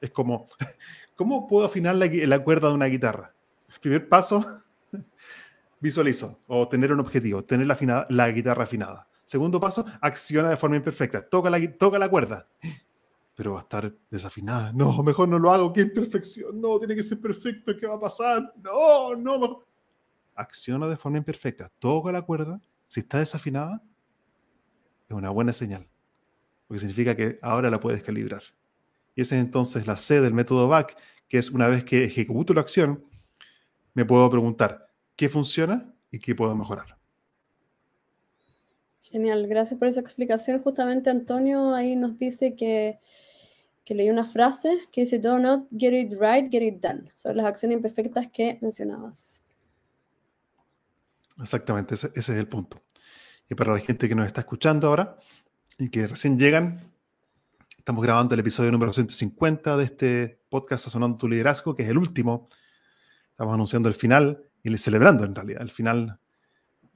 Es 0.00 0.10
como, 0.10 0.46
¿Cómo 1.18 1.48
puedo 1.48 1.66
afinar 1.66 1.96
la, 1.96 2.44
cuerda 2.44 2.68
de 2.68 2.74
una 2.74 2.86
guitarra? 2.86 3.34
El 3.74 3.80
primer 3.80 4.08
paso, 4.08 4.62
visualizo 5.80 6.38
o 6.46 6.68
tener 6.68 6.92
un 6.92 7.00
objetivo, 7.00 7.42
tener 7.42 7.66
la, 7.66 8.06
la 8.08 8.30
guitarra 8.30 8.62
afinada. 8.62 9.08
Segundo 9.24 9.58
paso, 9.58 9.84
acciona 10.00 10.48
de 10.48 10.56
forma 10.56 10.76
imperfecta, 10.76 11.28
toca 11.28 11.50
la, 11.50 11.58
toca 11.76 11.98
la 11.98 12.08
cuerda. 12.08 12.46
Pero 13.34 13.54
va 13.54 13.58
a 13.58 13.62
estar 13.62 13.92
desafinada. 14.08 14.72
No, 14.72 15.02
mejor 15.02 15.28
no 15.28 15.40
lo 15.40 15.50
hago, 15.50 15.72
qué 15.72 15.80
imperfección. 15.80 16.60
No, 16.60 16.78
tiene 16.78 16.94
que 16.94 17.02
ser 17.02 17.20
perfecto, 17.20 17.76
¿qué 17.76 17.88
va 17.88 17.96
a 17.96 18.00
pasar? 18.00 18.54
No, 18.62 19.16
no. 19.16 19.64
Acciona 20.38 20.86
de 20.86 20.96
forma 20.96 21.18
imperfecta, 21.18 21.70
toca 21.78 22.12
la 22.12 22.22
cuerda. 22.22 22.60
Si 22.86 23.00
está 23.00 23.18
desafinada, 23.18 23.82
es 25.08 25.14
una 25.16 25.30
buena 25.30 25.52
señal, 25.52 25.88
porque 26.66 26.78
significa 26.78 27.16
que 27.16 27.38
ahora 27.42 27.70
la 27.70 27.80
puedes 27.80 28.02
calibrar. 28.02 28.42
Y 29.14 29.22
esa 29.22 29.34
es 29.34 29.42
entonces 29.42 29.86
la 29.86 29.96
C 29.96 30.20
del 30.20 30.32
método 30.32 30.68
BAC, 30.68 30.96
que 31.26 31.38
es 31.38 31.50
una 31.50 31.66
vez 31.66 31.82
que 31.82 32.04
ejecuto 32.04 32.54
la 32.54 32.60
acción, 32.60 33.04
me 33.94 34.04
puedo 34.04 34.30
preguntar 34.30 34.92
qué 35.16 35.28
funciona 35.28 35.92
y 36.10 36.20
qué 36.20 36.34
puedo 36.34 36.54
mejorar. 36.54 36.96
Genial, 39.02 39.46
gracias 39.48 39.78
por 39.78 39.88
esa 39.88 40.00
explicación. 40.00 40.62
Justamente 40.62 41.10
Antonio 41.10 41.74
ahí 41.74 41.96
nos 41.96 42.18
dice 42.18 42.54
que, 42.54 43.00
que 43.84 43.94
leí 43.94 44.10
una 44.10 44.26
frase 44.26 44.78
que 44.92 45.00
dice, 45.00 45.18
do 45.18 45.38
not 45.38 45.66
get 45.76 45.92
it 45.92 46.12
right, 46.12 46.50
get 46.52 46.62
it 46.62 46.80
done. 46.80 47.10
Son 47.14 47.36
las 47.36 47.46
acciones 47.46 47.76
imperfectas 47.76 48.28
que 48.28 48.58
mencionabas. 48.60 49.42
Exactamente, 51.40 51.94
ese, 51.94 52.10
es 52.14 52.28
el 52.28 52.48
punto. 52.48 52.82
Y 53.48 53.54
para 53.54 53.72
la 53.72 53.78
gente 53.80 54.08
que 54.08 54.14
nos 54.14 54.26
está 54.26 54.42
escuchando 54.42 54.88
ahora 54.88 55.16
y 55.78 55.88
que 55.90 56.06
recién 56.06 56.38
llegan, 56.38 56.92
Estamos 57.88 58.04
grabando 58.04 58.34
el 58.34 58.40
episodio 58.40 58.70
número 58.70 58.92
150 58.92 59.78
de 59.78 59.84
este 59.84 60.42
podcast 60.50 60.84
Sazonando 60.84 61.16
tu 61.16 61.26
Liderazgo, 61.26 61.74
que 61.74 61.84
es 61.84 61.88
el 61.88 61.96
último. 61.96 62.46
Estamos 63.30 63.54
anunciando 63.54 63.88
el 63.88 63.94
final 63.94 64.44
y 64.62 64.76
celebrando 64.76 65.24
en 65.24 65.34
realidad 65.34 65.62
el 65.62 65.70
final 65.70 66.20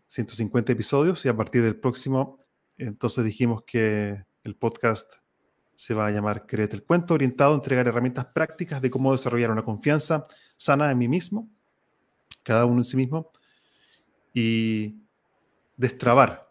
150 0.09 0.71
episodios 0.73 1.25
y 1.25 1.31
a 1.31 1.35
partir 1.35 1.63
del 1.63 1.77
próximo, 1.77 2.41
entonces 2.77 3.25
dijimos 3.25 3.63
que 3.67 4.27
el 4.45 4.55
podcast 4.55 5.15
se 5.75 5.95
va 5.95 6.09
a 6.09 6.11
llamar 6.11 6.45
Créete 6.45 6.77
el 6.77 6.85
Cuento, 6.85 7.15
orientado 7.15 7.53
a 7.53 7.55
entregar 7.55 7.89
herramientas 7.89 8.27
prácticas 8.27 8.83
de 8.83 8.91
cómo 8.91 9.13
desarrollar 9.13 9.51
una 9.51 9.65
confianza 9.65 10.25
sana 10.57 10.91
en 10.91 10.99
mí 10.99 11.09
mismo, 11.09 11.49
cada 12.43 12.67
uno 12.67 12.81
en 12.81 12.85
sí 12.85 12.99
mismo, 12.99 13.31
y 14.33 14.97
destrabar 15.77 16.51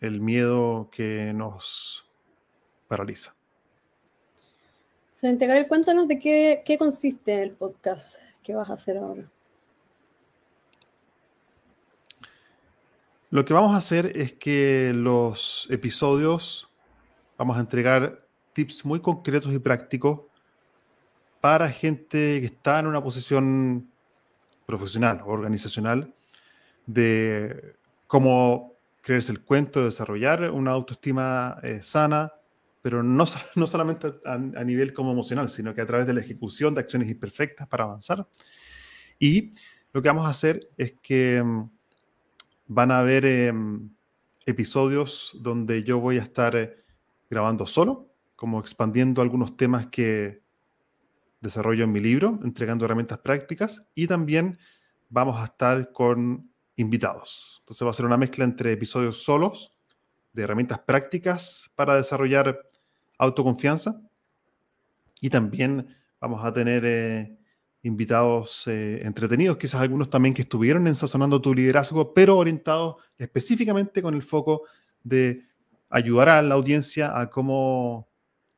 el 0.00 0.20
miedo 0.20 0.88
que 0.90 1.32
nos 1.34 2.06
paraliza. 2.86 3.34
Santiago, 5.12 5.66
cuéntanos 5.66 6.06
de 6.06 6.18
qué, 6.18 6.62
qué 6.64 6.78
consiste 6.78 7.42
el 7.42 7.52
podcast 7.52 8.16
que 8.42 8.54
vas 8.54 8.70
a 8.70 8.74
hacer 8.74 8.98
ahora. 8.98 9.28
Lo 13.30 13.44
que 13.44 13.52
vamos 13.52 13.74
a 13.74 13.78
hacer 13.78 14.16
es 14.16 14.32
que 14.32 14.92
los 14.94 15.66
episodios 15.70 16.70
vamos 17.36 17.56
a 17.56 17.60
entregar 17.60 18.26
tips 18.54 18.84
muy 18.84 19.00
concretos 19.00 19.52
y 19.52 19.58
prácticos 19.58 20.20
para 21.40 21.68
gente 21.68 22.40
que 22.40 22.46
está 22.46 22.78
en 22.78 22.86
una 22.86 23.02
posición 23.02 23.90
profesional 24.66 25.20
o 25.24 25.30
organizacional 25.30 26.14
de 26.88 27.76
cómo 28.06 28.78
creerse 29.02 29.30
el 29.30 29.44
cuento, 29.44 29.84
desarrollar 29.84 30.50
una 30.50 30.70
autoestima 30.72 31.58
eh, 31.62 31.80
sana, 31.82 32.32
pero 32.80 33.02
no, 33.02 33.24
no 33.54 33.66
solamente 33.66 34.14
a, 34.24 34.38
nivel 34.64 34.92
como 34.92 35.12
emocional, 35.12 35.50
sino 35.50 35.74
que 35.74 35.82
a 35.82 35.86
través 35.86 36.06
de 36.06 36.14
la 36.14 36.20
ejecución 36.20 36.74
de 36.74 36.80
acciones 36.80 37.10
imperfectas 37.10 37.68
para 37.68 37.84
avanzar. 37.84 38.26
Y 39.18 39.50
lo 39.92 40.00
que 40.00 40.08
vamos 40.08 40.26
a 40.26 40.30
hacer 40.30 40.70
es 40.78 40.94
que 41.02 41.42
mm, 41.42 41.70
van 42.68 42.90
a 42.90 43.00
haber 43.00 43.26
em, 43.26 43.90
episodios 44.46 45.36
donde 45.40 45.82
yo 45.82 46.00
voy 46.00 46.18
a 46.18 46.22
estar 46.22 46.56
eh, 46.56 46.84
grabando 47.28 47.66
solo, 47.66 48.14
como 48.34 48.60
expandiendo 48.60 49.20
algunos 49.20 49.58
temas 49.58 49.88
que 49.88 50.42
desarrollo 51.40 51.84
en 51.84 51.92
mi 51.92 52.00
libro, 52.00 52.40
entregando 52.42 52.86
herramientas 52.86 53.18
prácticas 53.18 53.86
y 53.94 54.06
también 54.06 54.58
vamos 55.10 55.38
a 55.38 55.44
estar 55.44 55.92
con 55.92 56.50
invitados. 56.78 57.58
Entonces 57.60 57.86
va 57.86 57.90
a 57.90 57.94
ser 57.94 58.06
una 58.06 58.16
mezcla 58.16 58.44
entre 58.44 58.72
episodios 58.72 59.22
solos 59.22 59.72
de 60.32 60.42
herramientas 60.44 60.78
prácticas 60.78 61.70
para 61.74 61.96
desarrollar 61.96 62.66
autoconfianza 63.18 64.00
y 65.20 65.28
también 65.28 65.88
vamos 66.20 66.44
a 66.44 66.52
tener 66.52 66.84
eh, 66.86 67.36
invitados 67.82 68.68
eh, 68.68 69.00
entretenidos, 69.04 69.56
quizás 69.58 69.80
algunos 69.80 70.08
también 70.08 70.34
que 70.34 70.42
estuvieron 70.42 70.86
ensazonando 70.86 71.42
tu 71.42 71.52
liderazgo, 71.52 72.14
pero 72.14 72.36
orientados 72.36 72.96
específicamente 73.18 74.00
con 74.00 74.14
el 74.14 74.22
foco 74.22 74.62
de 75.02 75.44
ayudar 75.90 76.28
a 76.28 76.42
la 76.42 76.54
audiencia 76.54 77.18
a 77.18 77.28
cómo 77.28 78.08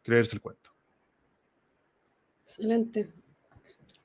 creerse 0.02 0.37
el 0.37 0.42
cuento. 0.42 0.70
Excelente. 2.44 3.19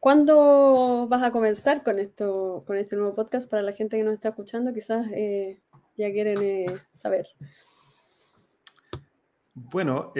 ¿Cuándo 0.05 1.07
vas 1.09 1.23
a 1.23 1.31
comenzar 1.31 1.81
con 1.81 1.97
esto, 1.97 2.63
con 2.67 2.77
este 2.77 2.95
nuevo 2.95 3.15
podcast 3.15 3.49
para 3.49 3.63
la 3.63 3.71
gente 3.71 3.97
que 3.97 4.03
nos 4.03 4.13
está 4.13 4.29
escuchando? 4.29 4.71
Quizás 4.71 5.07
eh, 5.11 5.63
ya 5.97 6.11
quieren 6.11 6.37
eh, 6.43 6.67
saber. 6.91 7.25
Bueno, 9.55 10.13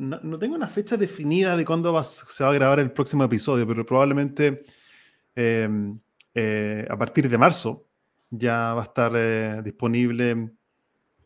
no, 0.00 0.38
tengo 0.40 0.56
una 0.56 0.66
fecha 0.66 0.96
definida 0.96 1.56
de 1.56 1.64
cuándo 1.64 2.02
se 2.02 2.42
va 2.42 2.50
a 2.50 2.52
grabar 2.52 2.80
el 2.80 2.90
próximo 2.90 3.22
episodio, 3.22 3.64
pero 3.64 3.86
probablemente 3.86 4.56
em, 5.36 6.00
eh, 6.34 6.84
a 6.90 6.98
partir 6.98 7.28
de 7.28 7.38
marzo 7.38 7.86
ya 8.30 8.74
va 8.74 8.80
a 8.80 8.86
estar 8.86 9.62
disponible 9.62 10.50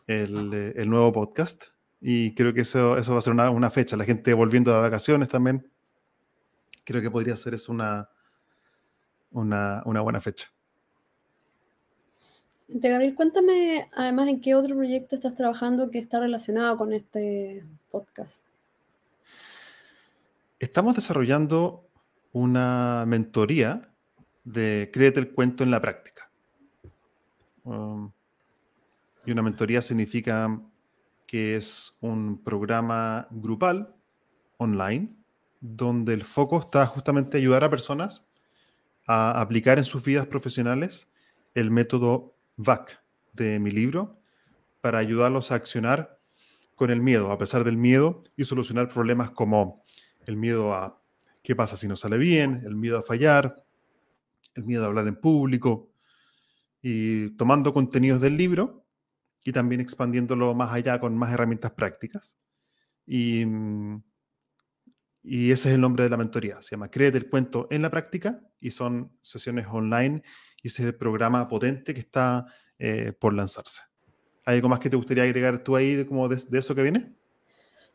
el, 0.06 0.90
nuevo 0.90 1.12
podcast. 1.14 1.64
Y 1.98 2.34
creo 2.34 2.52
que 2.52 2.60
eso, 2.60 2.98
eso 2.98 3.12
va 3.12 3.18
a 3.20 3.22
ser 3.22 3.32
una 3.32 3.70
fecha. 3.70 3.96
La 3.96 4.04
gente 4.04 4.34
volviendo 4.34 4.70
de 4.70 4.82
vacaciones 4.82 5.28
también 5.28 5.71
creo 6.84 7.02
que 7.02 7.10
podría 7.10 7.36
ser 7.36 7.54
eso 7.54 7.72
una, 7.72 8.08
una, 9.30 10.00
buena 10.00 10.20
fecha. 10.20 10.48
Gabriel, 12.68 13.14
cuéntame 13.14 13.86
además 13.92 14.28
en 14.28 14.40
qué 14.40 14.54
otro 14.54 14.74
proyecto 14.76 15.14
estás 15.14 15.34
trabajando 15.34 15.90
que 15.90 15.98
está 15.98 16.20
relacionado 16.20 16.78
con 16.78 16.92
este 16.92 17.64
podcast. 17.90 18.46
Estamos 20.58 20.94
desarrollando 20.94 21.86
una 22.32 23.04
mentoría 23.06 23.82
de 24.44 24.90
Créete 24.92 25.20
el 25.20 25.32
cuento 25.32 25.64
en 25.64 25.70
la 25.70 25.80
práctica. 25.80 26.30
Um, 27.64 28.10
y 29.26 29.32
una 29.32 29.42
mentoría 29.42 29.82
significa 29.82 30.60
que 31.26 31.56
es 31.56 31.96
un 32.00 32.42
programa 32.42 33.28
grupal 33.30 33.94
online 34.56 35.21
donde 35.62 36.12
el 36.12 36.24
foco 36.24 36.58
está 36.58 36.84
justamente 36.86 37.38
ayudar 37.38 37.62
a 37.62 37.70
personas 37.70 38.26
a 39.06 39.40
aplicar 39.40 39.78
en 39.78 39.84
sus 39.84 40.04
vidas 40.04 40.26
profesionales 40.26 41.08
el 41.54 41.70
método 41.70 42.36
VAC 42.56 43.00
de 43.32 43.60
mi 43.60 43.70
libro 43.70 44.20
para 44.80 44.98
ayudarlos 44.98 45.52
a 45.52 45.54
accionar 45.54 46.18
con 46.74 46.90
el 46.90 47.00
miedo, 47.00 47.30
a 47.30 47.38
pesar 47.38 47.62
del 47.62 47.76
miedo, 47.76 48.22
y 48.36 48.44
solucionar 48.44 48.88
problemas 48.88 49.30
como 49.30 49.84
el 50.26 50.36
miedo 50.36 50.74
a 50.74 51.00
qué 51.42 51.54
pasa 51.54 51.76
si 51.76 51.86
no 51.86 51.94
sale 51.94 52.18
bien, 52.18 52.62
el 52.66 52.74
miedo 52.74 52.98
a 52.98 53.02
fallar, 53.02 53.64
el 54.54 54.64
miedo 54.64 54.84
a 54.84 54.88
hablar 54.88 55.06
en 55.06 55.16
público, 55.16 55.92
y 56.80 57.30
tomando 57.36 57.72
contenidos 57.72 58.20
del 58.20 58.36
libro 58.36 58.84
y 59.44 59.52
también 59.52 59.80
expandiéndolo 59.80 60.54
más 60.54 60.72
allá 60.72 60.98
con 60.98 61.16
más 61.16 61.32
herramientas 61.32 61.70
prácticas. 61.70 62.36
Y 63.06 63.46
mm, 63.46 64.02
y 65.22 65.52
ese 65.52 65.68
es 65.68 65.74
el 65.74 65.80
nombre 65.80 66.04
de 66.04 66.10
la 66.10 66.16
mentoría. 66.16 66.60
Se 66.62 66.70
llama 66.70 66.90
Créete 66.90 67.18
el 67.18 67.28
cuento 67.28 67.68
en 67.70 67.82
la 67.82 67.90
práctica 67.90 68.40
y 68.60 68.70
son 68.70 69.12
sesiones 69.22 69.66
online 69.70 70.22
y 70.62 70.68
ese 70.68 70.82
es 70.82 70.88
el 70.88 70.94
programa 70.94 71.46
potente 71.48 71.94
que 71.94 72.00
está 72.00 72.46
eh, 72.78 73.12
por 73.18 73.32
lanzarse. 73.32 73.82
¿Hay 74.44 74.56
algo 74.56 74.68
más 74.68 74.80
que 74.80 74.90
te 74.90 74.96
gustaría 74.96 75.22
agregar 75.22 75.62
tú 75.62 75.76
ahí 75.76 75.94
de, 75.94 76.06
como 76.06 76.28
de, 76.28 76.58
eso 76.58 76.74
que 76.74 76.82
viene? 76.82 77.14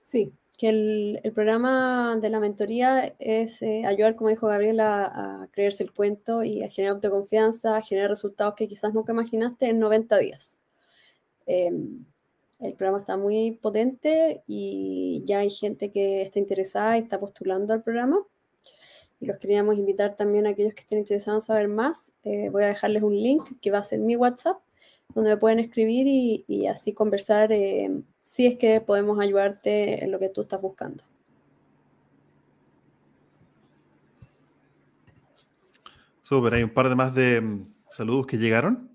Sí, 0.02 0.34
que 0.58 0.70
el, 0.70 1.32
programa 1.34 2.18
de 2.22 2.30
la 2.30 2.40
mentoría 2.40 3.14
es 3.20 3.62
eh, 3.62 3.86
ayudar, 3.86 4.16
como 4.16 4.30
dijo 4.30 4.48
Gabriel, 4.48 4.80
a, 4.80 5.50
creerse 5.52 5.84
el 5.84 5.92
cuento 5.92 6.44
y 6.44 6.64
a 6.64 6.70
generar 6.70 6.96
autoconfianza, 6.96 7.76
a 7.76 7.82
generar 7.82 8.10
resultados 8.10 8.54
que 8.56 8.68
quizás 8.68 8.94
nunca 8.94 9.12
imaginaste 9.12 9.68
en 9.68 9.80
90 9.80 10.18
días. 10.20 10.62
Em, 11.46 12.06
el 12.60 12.74
programa 12.74 12.98
está 12.98 13.18
muy 13.18 13.52
potente 13.52 14.44
y 14.48 15.22
ya 15.26 15.40
hay 15.40 15.50
gente 15.50 15.92
que 15.92 16.22
está 16.22 16.40
interesada 16.40 16.98
y 16.98 17.02
está 17.02 17.20
postulando 17.20 17.74
al 17.74 17.84
programa. 17.84 18.20
Y 19.20 19.26
los 19.26 19.38
queríamos 19.38 19.78
invitar 19.78 20.16
también 20.16 20.48
a 20.48 20.52
aquellos 20.52 20.74
que 20.74 20.82
estén 20.82 21.00
interesados 21.00 21.44
en 21.44 21.48
saber 21.48 21.68
más. 21.68 22.14
Eh, 22.24 22.50
voy 22.50 22.64
a 22.64 22.68
dejarles 22.68 23.04
un 23.04 23.16
link 23.16 23.60
que 23.62 23.72
va 23.72 23.80
a 23.80 23.84
ser 23.84 24.00
mi 24.00 24.16
WhatsApp, 24.16 24.60
donde 25.14 25.32
me 25.32 25.38
pueden 25.38 25.60
escribir 25.60 26.06
y, 26.08 26.68
así 26.68 26.94
conversar 26.94 27.52
eh, 27.52 28.04
si 28.22 28.48
es 28.48 28.58
que 28.58 28.82
podemos 28.82 29.20
ayudarte 29.20 30.04
en 30.04 30.12
lo 30.12 30.20
que 30.20 30.30
tú 30.30 30.42
estás 30.42 30.62
buscando. 30.62 31.04
Súper, 36.22 36.56
hay 36.56 36.64
un 36.64 36.74
par 36.74 36.90
de 36.90 36.96
más 36.96 37.16
de 37.16 37.40
mm, 37.40 37.72
saludos 37.90 38.26
que 38.28 38.38
llegaron. 38.38 38.90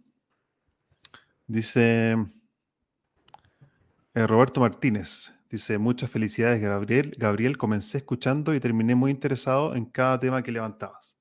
Dice 1.46 2.16
eh, 4.14 4.27
Roberto 4.27 4.61
Martínez 4.61 5.33
dice, 5.51 5.79
muchas 5.79 6.11
felicidades 6.11 6.61
Gabriel. 6.61 7.14
Gabriel, 7.18 7.59
comencé 7.59 7.98
escuchando 7.98 8.55
y 8.55 8.61
terminé 8.61 8.94
muy 8.94 9.11
interesado 9.11 9.75
en 9.75 9.85
cada 9.85 10.18
tema 10.18 10.42
que 10.42 10.51
levantabas, 10.51 11.18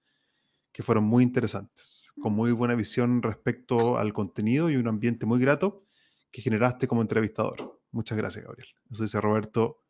que 0.72 0.84
fueron 0.84 1.04
muy 1.04 1.24
interesantes, 1.24 2.12
con 2.22 2.34
muy 2.34 2.52
buena 2.54 2.76
visión 2.76 3.22
respecto 3.22 3.98
al 3.98 4.14
contenido 4.14 4.70
y 4.70 4.78
un 4.78 4.88
ambiente 4.88 5.26
muy 5.26 5.40
grato 5.40 5.86
que 6.32 6.42
generaste 6.42 6.88
como 6.88 7.02
entrevistador. 7.02 7.82
Muchas 7.92 8.18
gracias, 8.18 8.46
Gabriel. 8.46 8.70
Eso 8.90 9.04
dice 9.04 9.20
Roberto 9.20 9.84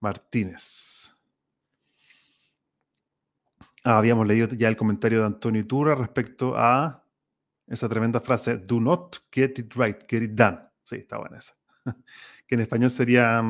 Martínez. 0.00 1.14
Ah, 3.82 3.96
habíamos 3.96 4.26
leído 4.26 4.48
ya 4.48 4.68
el 4.68 4.76
comentario 4.76 5.20
de 5.20 5.26
Antonio 5.26 5.62
Iturra 5.62 5.94
respecto 5.94 6.54
a 6.54 7.02
esa 7.66 7.88
tremenda 7.88 8.20
frase, 8.20 8.58
do 8.58 8.78
not 8.78 9.16
get 9.32 9.58
it 9.58 9.72
right, 9.74 9.96
get 10.06 10.22
it 10.22 10.32
done. 10.32 10.58
Sí, 10.84 10.96
está 10.96 11.16
buena 11.16 11.38
esa. 11.38 11.59
que 12.46 12.54
en 12.54 12.60
español 12.60 12.90
sería 12.90 13.42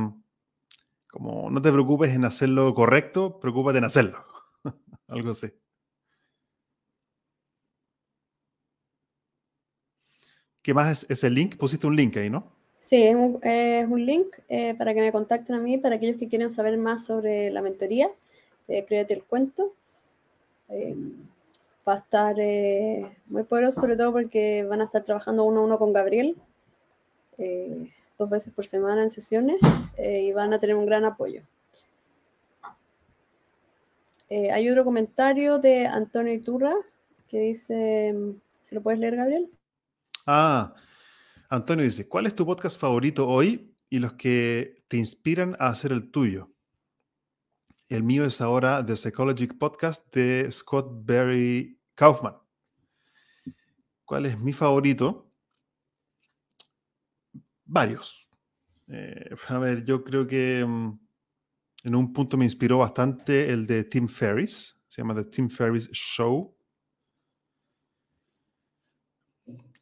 como 1.10 1.50
no 1.50 1.60
te 1.60 1.72
preocupes 1.72 2.14
en 2.14 2.24
hacerlo 2.24 2.72
correcto, 2.74 3.40
preocúpate 3.40 3.78
en 3.78 3.84
hacerlo. 3.84 4.24
Algo 5.08 5.30
así. 5.30 5.48
¿Qué 10.62 10.74
más 10.74 11.04
es 11.04 11.10
ese 11.10 11.30
link? 11.30 11.56
Pusiste 11.56 11.86
un 11.86 11.96
link 11.96 12.16
ahí, 12.16 12.30
¿no? 12.30 12.52
Sí, 12.78 13.02
es 13.02 13.14
un, 13.14 14.06
link 14.06 14.36
eh, 14.48 14.74
para 14.74 14.94
que 14.94 15.00
me 15.00 15.12
contacten 15.12 15.56
a 15.56 15.60
mí, 15.60 15.78
para 15.78 15.96
aquellos 15.96 16.16
que 16.16 16.28
quieran 16.28 16.50
saber 16.50 16.78
más 16.78 17.04
sobre 17.04 17.50
la 17.50 17.60
mentoría. 17.60 18.10
Eh, 18.68 18.84
créate 18.86 19.14
el 19.14 19.24
cuento. 19.24 19.74
Eh, 20.68 20.94
va 21.86 21.94
a 21.94 21.96
estar 21.96 22.36
muy 23.26 23.42
poderoso, 23.44 23.80
sobre 23.80 23.96
todo 23.96 24.12
porque 24.12 24.64
van 24.64 24.80
a 24.80 24.84
estar 24.84 25.02
trabajando 25.02 25.44
uno 25.44 25.60
a 25.60 25.64
uno 25.64 25.78
con 25.78 25.92
Gabriel 25.92 26.36
dos 28.20 28.28
veces 28.28 28.52
por 28.52 28.66
semana 28.66 29.02
en 29.02 29.08
sesiones 29.08 29.58
eh, 29.96 30.24
y 30.24 30.32
van 30.32 30.52
a 30.52 30.58
tener 30.58 30.76
un 30.76 30.84
gran 30.84 31.06
apoyo. 31.06 31.42
Eh, 34.28 34.52
hay 34.52 34.68
otro 34.68 34.84
comentario 34.84 35.58
de 35.58 35.86
Antonio 35.86 36.32
Iturra 36.32 36.74
que 37.26 37.40
dice, 37.40 38.14
¿se 38.60 38.74
lo 38.74 38.82
puedes 38.82 39.00
leer, 39.00 39.16
Gabriel? 39.16 39.50
Ah, 40.26 40.74
Antonio 41.48 41.82
dice, 41.82 42.06
¿cuál 42.06 42.26
es 42.26 42.34
tu 42.34 42.44
podcast 42.44 42.78
favorito 42.78 43.26
hoy 43.26 43.74
y 43.88 43.98
los 43.98 44.12
que 44.12 44.84
te 44.88 44.98
inspiran 44.98 45.56
a 45.58 45.68
hacer 45.68 45.90
el 45.90 46.10
tuyo? 46.10 46.50
El 47.88 48.02
mío 48.02 48.26
es 48.26 48.42
ahora 48.42 48.84
The 48.84 48.96
Psychologic 48.96 49.56
Podcast 49.56 50.14
de 50.14 50.46
Scott 50.52 50.90
Barry 51.06 51.80
Kaufman. 51.94 52.36
¿Cuál 54.04 54.26
es 54.26 54.38
mi 54.38 54.52
favorito? 54.52 55.29
Varios. 57.70 58.28
Eh, 58.88 59.30
a 59.48 59.58
ver, 59.58 59.84
yo 59.84 60.02
creo 60.02 60.26
que 60.26 60.64
mm, 60.66 60.98
en 61.84 61.94
un 61.94 62.12
punto 62.12 62.36
me 62.36 62.44
inspiró 62.44 62.78
bastante 62.78 63.50
el 63.50 63.66
de 63.66 63.84
Tim 63.84 64.08
Ferriss, 64.08 64.76
se 64.88 65.00
llama 65.00 65.14
The 65.14 65.24
Tim 65.24 65.48
Ferriss 65.48 65.88
Show. 65.92 66.56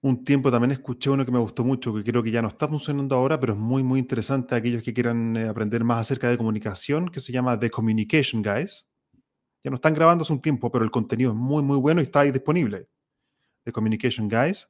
Un 0.01 0.23
tiempo 0.23 0.51
también 0.51 0.71
escuché 0.71 1.11
uno 1.11 1.25
que 1.25 1.33
me 1.33 1.39
gustó 1.39 1.65
mucho, 1.65 1.93
que 1.95 2.05
creo 2.05 2.23
que 2.23 2.31
ya 2.31 2.43
no 2.43 2.49
está 2.49 2.69
funcionando 2.69 3.17
ahora, 3.17 3.41
pero 3.41 3.55
es 3.55 3.59
muy, 3.59 3.83
muy 3.83 3.99
interesante 3.99 4.55
a 4.55 4.59
aquellos 4.59 4.83
que 4.83 4.93
quieran 4.93 5.37
eh, 5.37 5.49
aprender 5.49 5.83
más 5.83 6.01
acerca 6.01 6.29
de 6.29 6.37
comunicación, 6.37 7.09
que 7.09 7.21
se 7.21 7.33
llama 7.33 7.59
The 7.59 7.71
Communication 7.71 8.43
Guys. 8.43 8.87
Ya 9.65 9.71
no 9.71 9.77
están 9.77 9.95
grabando 9.95 10.23
hace 10.23 10.33
un 10.33 10.43
tiempo, 10.43 10.71
pero 10.71 10.85
el 10.85 10.91
contenido 10.91 11.31
es 11.33 11.37
muy, 11.37 11.63
muy 11.63 11.79
bueno 11.79 12.01
y 12.03 12.05
está 12.05 12.21
ahí 12.21 12.31
disponible. 12.31 12.89
The 13.65 13.73
Communication 13.73 14.29
Guys. 14.29 14.69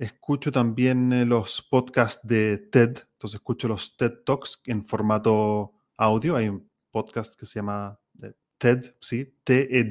Escucho 0.00 0.50
también 0.50 1.12
eh, 1.12 1.26
los 1.26 1.60
podcasts 1.60 2.26
de 2.26 2.56
TED, 2.56 3.00
entonces 3.12 3.34
escucho 3.34 3.68
los 3.68 3.98
TED 3.98 4.22
Talks 4.24 4.62
en 4.64 4.82
formato 4.82 5.74
audio. 5.98 6.36
Hay 6.36 6.48
un 6.48 6.70
podcast 6.90 7.38
que 7.38 7.44
se 7.44 7.56
llama 7.56 8.00
eh, 8.22 8.32
TED, 8.56 8.94
¿sí? 8.98 9.36
TED, 9.44 9.90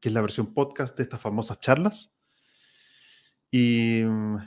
que 0.00 0.08
es 0.08 0.14
la 0.14 0.22
versión 0.22 0.54
podcast 0.54 0.96
de 0.96 1.02
estas 1.02 1.20
famosas 1.20 1.60
charlas. 1.60 2.16
Y 3.50 4.00
mm, 4.06 4.38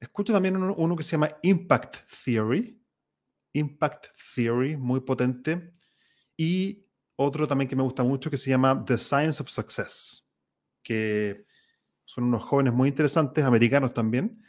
escucho 0.00 0.32
también 0.32 0.56
uno, 0.56 0.96
que 0.96 1.04
se 1.04 1.12
llama 1.12 1.36
Impact 1.44 1.98
Theory. 2.24 2.84
Impact 3.52 4.06
Theory, 4.34 4.76
muy 4.76 4.98
potente. 5.02 5.70
Y 6.36 6.88
otro 7.14 7.46
también 7.46 7.68
que 7.68 7.76
me 7.76 7.84
gusta 7.84 8.02
mucho 8.02 8.32
que 8.32 8.36
se 8.36 8.50
llama 8.50 8.84
The 8.84 8.98
Science 8.98 9.40
of 9.40 9.48
Success, 9.48 10.28
que 10.82 11.46
son 12.10 12.24
unos 12.24 12.42
jóvenes 12.42 12.72
muy 12.72 12.88
interesantes, 12.88 13.44
americanos 13.44 13.94
también, 13.94 14.42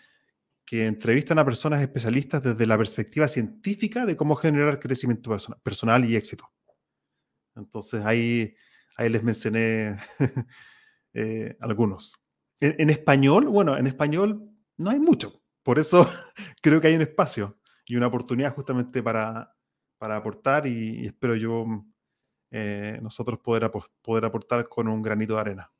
que 0.65 0.87
entrevistan 0.87 1.37
a 1.37 1.45
personas 1.45 1.79
especialistas 1.79 2.41
desde 2.41 2.65
la 2.65 2.75
perspectiva 2.75 3.27
científica 3.27 4.07
de 4.07 4.17
cómo 4.17 4.35
generar 4.35 4.79
crecimiento 4.79 5.37
personal 5.61 6.03
y 6.03 6.15
éxito. 6.15 6.51
Entonces 7.55 8.03
ahí, 8.03 8.55
ahí 8.97 9.09
les 9.09 9.21
mencioné 9.21 9.95
eh, 11.13 11.55
algunos. 11.59 12.19
En, 12.59 12.89
español, 12.89 13.45
bueno, 13.45 13.77
en 13.77 13.85
español 13.85 14.49
no 14.77 14.89
hay 14.89 14.99
mucho, 14.99 15.43
por 15.61 15.77
eso 15.77 16.09
creo 16.63 16.81
que 16.81 16.87
hay 16.87 16.95
un 16.95 17.01
espacio 17.03 17.59
y 17.85 17.95
una 17.95 18.07
oportunidad 18.07 18.55
justamente 18.55 19.03
para, 19.03 19.55
para 19.99 20.17
aportar 20.17 20.65
y, 20.65 21.05
espero 21.05 21.35
yo 21.35 21.67
eh, 22.49 22.97
nosotros 23.03 23.39
poder, 23.39 23.69
poder 24.01 24.25
aportar 24.25 24.67
con 24.67 24.87
un 24.87 25.03
granito 25.03 25.35
de 25.35 25.41
arena. 25.41 25.71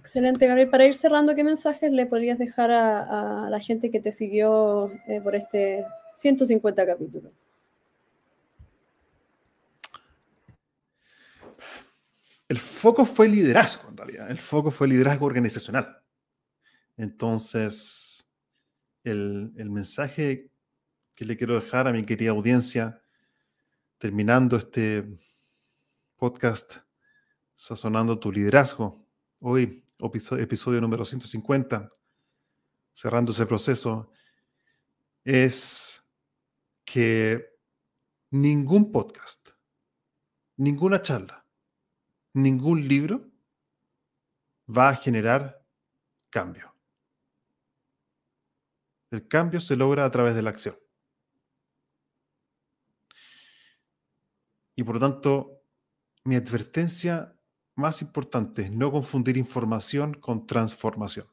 Excelente, 0.00 0.46
Gabriel. 0.46 0.70
Para 0.70 0.86
ir 0.86 0.94
cerrando, 0.94 1.34
¿qué 1.34 1.44
mensajes 1.44 1.92
le 1.92 2.06
podrías 2.06 2.38
dejar 2.38 2.70
a, 2.70 3.50
la 3.50 3.60
gente 3.60 3.90
que 3.90 4.00
te 4.00 4.12
siguió 4.12 4.90
eh, 5.06 5.20
por 5.22 5.34
este 5.34 5.84
150 6.14 6.86
capítulos? 6.86 7.52
El 12.48 12.58
foco 12.58 13.04
fue 13.04 13.28
liderazgo, 13.28 13.90
en 13.90 13.96
realidad. 13.98 14.30
El 14.30 14.38
foco 14.38 14.70
fue 14.70 14.88
liderazgo 14.88 15.26
organizacional. 15.26 16.00
Entonces, 16.96 18.26
el, 19.04 19.52
el 19.58 19.68
mensaje 19.68 20.48
que 21.14 21.26
le 21.26 21.36
quiero 21.36 21.56
dejar 21.56 21.86
a 21.86 21.92
mi 21.92 22.04
querida 22.04 22.30
audiencia, 22.30 23.02
terminando 23.98 24.56
este 24.56 25.04
podcast, 26.16 26.76
sazonando 27.54 28.18
tu 28.18 28.32
liderazgo, 28.32 29.06
hoy 29.40 29.84
episodio, 30.02 30.80
número 30.80 31.04
150, 31.04 31.88
cerrando 32.92 33.32
ese 33.32 33.46
proceso, 33.46 34.10
es 35.24 36.04
que 36.84 37.58
ningún 38.30 38.90
podcast, 38.90 39.50
ninguna 40.56 41.02
charla, 41.02 41.46
ningún 42.32 42.86
libro 42.86 43.30
va 44.68 44.90
a 44.90 44.96
generar 44.96 45.64
cambio. 46.30 46.74
El 49.10 49.26
cambio 49.26 49.60
se 49.60 49.76
logra 49.76 50.04
a 50.04 50.10
través 50.10 50.34
de 50.34 50.42
la 50.42 50.50
acción. 50.50 50.78
Y 54.76 54.84
por 54.84 54.94
lo 54.94 55.00
tanto, 55.00 55.62
mi 56.24 56.36
advertencia 56.36 57.39
más 57.74 58.02
importante 58.02 58.62
es 58.62 58.70
no 58.70 58.90
confundir 58.90 59.36
información 59.36 60.14
con 60.14 60.46
transformación. 60.46 61.26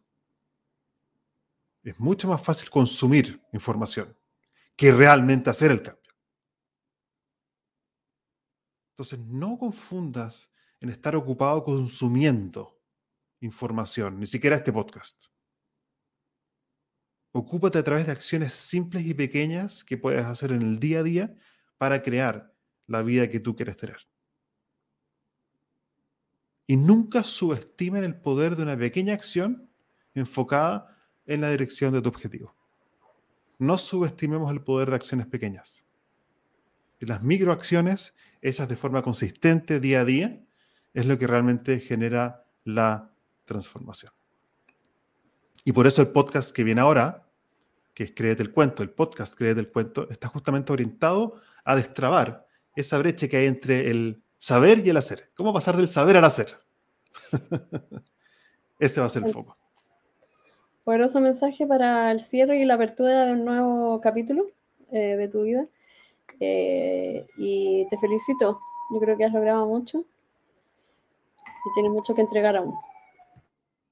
Es 1.84 2.00
mucho 2.00 2.28
más 2.28 2.42
fácil 2.42 2.70
consumir 2.70 3.42
información 3.54 4.18
que 4.76 4.92
realmente 4.92 5.50
hacer 5.50 5.72
el 5.72 5.82
cambio. 5.82 6.14
Entonces, 8.92 9.20
no 9.20 9.58
confundas 9.58 10.50
en 10.80 10.90
estar 10.90 11.16
ocupado 11.16 11.64
consumiendo 11.64 12.80
información, 13.42 14.20
ni 14.20 14.26
siquiera 14.26 14.56
este 14.56 14.74
podcast. 14.74 15.26
Ocúpate 17.32 17.78
a 17.78 17.84
través 17.84 18.08
de 18.08 18.12
acciones 18.12 18.54
simples 18.54 19.06
y 19.06 19.14
pequeñas 19.14 19.84
que 19.84 19.98
puedes 19.98 20.26
hacer 20.26 20.52
en 20.52 20.62
el 20.64 20.80
día 20.80 21.00
a 21.00 21.04
día 21.04 21.36
para 21.78 22.02
crear 22.02 22.54
la 22.88 23.04
vida 23.04 23.30
que 23.30 23.40
tú 23.40 23.56
quieres 23.56 23.78
tener. 23.78 23.98
Y 26.68 26.76
nunca 26.78 27.24
subestimen 27.24 28.04
el 28.04 28.16
poder 28.16 28.56
de 28.56 28.64
una 28.64 28.78
pequeña 28.78 29.14
acción 29.14 29.70
enfocada 30.14 30.96
en 31.26 31.42
la 31.42 31.50
dirección 31.50 31.94
de 31.94 32.02
tu 32.02 32.10
objetivo. 32.10 32.54
No 33.58 33.78
subestimemos 33.78 34.52
el 34.52 34.62
poder 34.62 34.90
de 34.90 34.98
acciones 34.98 35.28
pequeñas. 35.28 35.86
Las 37.00 37.24
microacciones, 37.24 38.14
hechas 38.42 38.68
de 38.68 38.76
forma 38.76 39.02
consistente 39.02 39.80
día 39.80 40.02
a 40.02 40.06
día, 40.06 40.44
es 40.94 41.06
lo 41.06 41.18
que 41.18 41.28
realmente 41.28 41.80
genera 41.80 42.46
la 42.64 43.12
transformación. 43.46 44.12
Y 45.64 45.72
por 45.72 45.86
eso 45.86 46.02
el 46.02 46.10
podcast 46.10 46.56
que 46.56 46.64
viene 46.64 46.82
ahora, 46.82 47.28
que 47.94 48.04
es 48.06 48.12
Créete 48.12 48.42
el 48.44 48.52
Cuento, 48.52 48.84
el 48.84 48.90
podcast 48.90 49.38
Créete 49.38 49.60
el 49.60 49.70
Cuento, 49.70 50.10
está 50.10 50.28
justamente 50.28 50.72
orientado 50.74 51.42
a 51.64 51.76
destrabar 51.76 52.48
esa 52.76 52.98
brecha 52.98 53.28
que 53.28 53.38
hay 53.38 53.46
entre 53.48 53.90
el 53.90 54.24
saber 54.38 54.86
y 54.86 54.90
el 54.90 54.98
hacer. 54.98 55.32
¿Cómo 55.36 55.54
pasar 55.54 55.78
del 55.78 55.90
saber 55.90 56.18
al 56.18 56.26
hacer? 56.26 56.58
Ese 58.80 59.00
va 59.00 59.08
a 59.08 59.10
ser 59.10 59.26
el 59.26 59.34
foco. 59.34 59.58
Poderoso 60.84 61.20
mensaje 61.20 61.68
para 61.68 62.12
el 62.12 62.20
cierre 62.20 62.60
y 62.60 62.66
la 62.66 62.76
apertura 62.76 63.26
de 63.26 63.34
un 63.34 63.46
nuevo 63.46 64.00
capítulo 64.00 64.48
eh, 64.92 65.18
de 65.18 65.28
tu 65.28 65.44
vida. 65.44 65.68
Eh, 66.40 67.26
y 67.38 67.88
te 67.90 67.98
felicito. 67.98 68.60
Yo 68.94 69.00
creo 69.00 69.18
que 69.18 69.26
has 69.26 69.34
logrado 69.34 69.66
mucho 69.68 70.00
y 70.00 71.74
tienes 71.74 71.92
mucho 71.92 72.16
que 72.16 72.22
entregar 72.22 72.56
aún. 72.56 72.74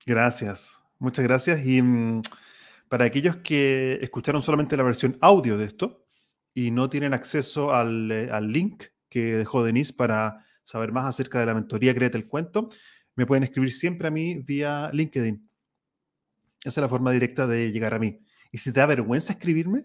Gracias, 0.05 0.81
muchas 0.99 1.25
gracias. 1.25 1.65
Y 1.65 1.81
mm, 1.81 2.21
para 2.87 3.05
aquellos 3.05 3.37
que 3.37 3.99
escucharon 4.01 4.41
solamente 4.41 4.77
la 4.77 4.83
versión 4.83 5.17
audio 5.19 5.57
de 5.57 5.65
esto 5.65 6.05
y 6.53 6.71
no 6.71 6.89
tienen 6.89 7.13
acceso 7.13 7.73
al, 7.73 8.09
eh, 8.11 8.29
al 8.31 8.51
link 8.51 8.85
que 9.15 9.37
dejó 9.37 9.63
Denise 9.63 9.93
para 9.93 10.45
saber 10.65 10.91
más 10.91 11.05
acerca 11.05 11.39
de 11.39 11.45
la 11.45 11.53
mentoría 11.53 11.95
Créete 11.95 12.17
el 12.17 12.27
Cuento, 12.27 12.67
me 13.15 13.25
pueden 13.25 13.45
escribir 13.45 13.71
siempre 13.71 14.09
a 14.09 14.11
mí 14.11 14.35
vía 14.39 14.89
LinkedIn. 14.91 15.49
Esa 16.65 16.81
es 16.81 16.83
la 16.83 16.89
forma 16.89 17.13
directa 17.13 17.47
de 17.47 17.71
llegar 17.71 17.93
a 17.93 17.99
mí. 17.99 18.19
Y 18.51 18.57
si 18.57 18.73
te 18.73 18.81
da 18.81 18.87
vergüenza 18.87 19.31
escribirme, 19.31 19.83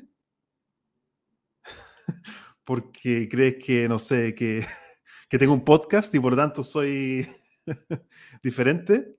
porque 2.64 3.28
crees 3.28 3.64
que, 3.64 3.88
no 3.88 4.00
sé, 4.00 4.34
que, 4.34 4.66
que 5.28 5.38
tengo 5.38 5.52
un 5.52 5.64
podcast 5.64 6.12
y 6.12 6.18
por 6.18 6.32
lo 6.32 6.36
tanto 6.36 6.64
soy 6.64 7.24
diferente, 8.42 9.16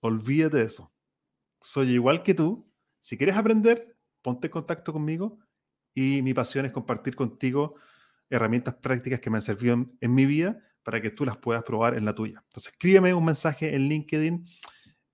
olvídate 0.00 0.58
de 0.58 0.64
eso. 0.64 0.92
Soy 1.62 1.92
igual 1.92 2.22
que 2.22 2.34
tú. 2.34 2.70
Si 3.00 3.16
quieres 3.16 3.36
aprender, 3.36 3.96
ponte 4.20 4.48
en 4.48 4.52
contacto 4.52 4.92
conmigo 4.92 5.38
y 5.94 6.20
mi 6.20 6.34
pasión 6.34 6.66
es 6.66 6.72
compartir 6.72 7.16
contigo 7.16 7.76
herramientas 8.30 8.74
prácticas 8.74 9.20
que 9.20 9.28
me 9.28 9.38
han 9.38 9.42
servido 9.42 9.86
en, 10.00 10.14
mi 10.14 10.24
vida 10.24 10.58
para 10.82 11.02
que 11.02 11.10
tú 11.10 11.24
las 11.24 11.36
puedas 11.36 11.62
probar 11.64 11.96
en 11.96 12.04
la 12.04 12.14
tuya. 12.14 12.42
Entonces, 12.46 12.72
escríbeme 12.72 13.12
un 13.12 13.24
mensaje 13.24 13.74
en 13.74 13.88
LinkedIn. 13.88 14.46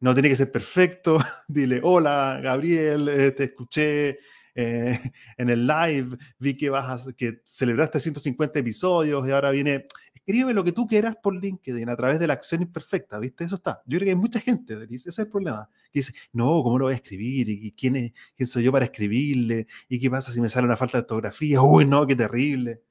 No 0.01 0.15
tiene 0.15 0.29
que 0.29 0.37
ser 0.37 0.53
perfecto. 0.53 1.19
Dile, 1.49 1.81
hola, 1.83 2.39
Gabriel, 2.43 3.09
eh, 3.09 3.31
te 3.33 3.45
escuché 3.45 4.19
eh, 4.55 4.99
en 5.37 5.51
el 5.51 5.67
live, 5.67 6.17
vi 6.39 6.57
que, 6.57 6.71
vas 6.71 7.09
que 7.17 7.43
celebraste 7.45 8.01
150 8.01 8.59
episodios 8.59 9.27
y 9.27 9.31
ahora 9.31 9.51
viene... 9.51 9.87
Escríbeme 10.15 10.55
lo 10.55 10.65
que 10.65 10.73
tú 10.73 10.89
quieras 10.89 11.15
por 11.23 11.37
LinkedIn 11.37 11.89
a 11.89 11.95
través 11.95 12.19
de 12.19 12.27
la 12.27 12.33
acción 12.33 12.61
imperfecta, 12.61 13.17
¿viste? 13.21 13.45
Eso 13.45 13.55
está. 13.55 13.81
Yo 13.87 13.97
creo 13.97 14.07
que 14.07 14.11
hay 14.11 14.17
mucha 14.17 14.41
gente, 14.41 14.75
Denise, 14.75 15.09
ese 15.09 15.23
es 15.23 15.27
el 15.27 15.31
problema, 15.31 15.71
que 15.93 16.01
dice, 16.01 16.15
no, 16.33 16.65
¿cómo 16.65 16.79
lo 16.79 16.87
voy 16.87 16.95
a 16.95 16.97
escribir? 16.97 17.49
¿Y 17.49 17.71
quién, 17.71 17.95
es, 17.95 18.13
quién 18.35 18.49
soy 18.49 18.65
yo 18.65 18.73
para 18.73 18.87
escribirle? 18.87 19.69
¿Y 19.89 20.01
qué 20.01 20.11
pasa 20.11 20.33
si 20.33 20.41
me 20.41 20.49
sale 20.49 20.67
una 20.67 20.77
falta 20.77 20.99
de 20.99 21.03
ortografía? 21.03 21.61
Uy, 21.63 21.85
no, 21.85 22.05
qué 22.09 22.17
terrible. 22.17 22.83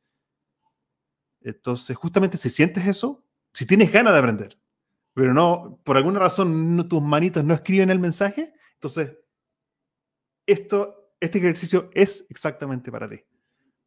Entonces, 1.46 1.96
justamente 1.96 2.40
si 2.40 2.50
sientes 2.50 2.88
eso, 2.88 3.24
si 3.54 3.68
tienes 3.68 3.92
ganas 3.92 4.14
de 4.14 4.20
aprender, 4.20 4.58
pero 5.14 5.32
no, 5.32 5.80
por 5.84 5.96
alguna 5.96 6.20
razón 6.20 6.90
tus 6.90 7.02
manitos 7.04 7.44
no 7.44 7.54
escriben 7.54 7.92
el 7.92 8.00
mensaje, 8.00 8.52
entonces 8.74 9.16
esto, 10.48 11.14
este 11.20 11.38
ejercicio 11.38 11.92
es 11.94 12.26
exactamente 12.30 12.92
para 12.92 13.08
ti. 13.08 13.22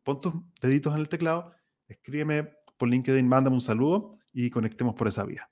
Pon 0.05 0.21
tus 0.21 0.35
deditos 0.63 0.95
en 0.95 1.01
el 1.01 1.09
teclado, 1.09 1.53
escríbeme 1.89 2.49
por 2.77 2.89
LinkedIn, 2.89 3.27
mándame 3.27 3.57
un 3.57 3.61
saludo 3.61 4.19
y 4.33 4.51
conectemos 4.51 4.95
por 4.95 5.09
esa 5.09 5.25
vía. 5.25 5.51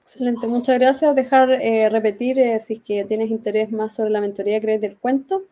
Excelente, 0.00 0.48
muchas 0.48 0.80
gracias. 0.80 1.14
Dejar 1.14 1.50
eh, 1.50 1.88
repetir 1.90 2.40
eh, 2.40 2.58
si 2.58 2.74
es 2.74 2.80
que 2.80 3.04
tienes 3.04 3.30
interés 3.30 3.70
más 3.70 3.94
sobre 3.94 4.10
la 4.10 4.20
mentoría 4.20 4.60
Creer 4.60 4.80
del 4.80 4.96
Cuento, 4.96 5.44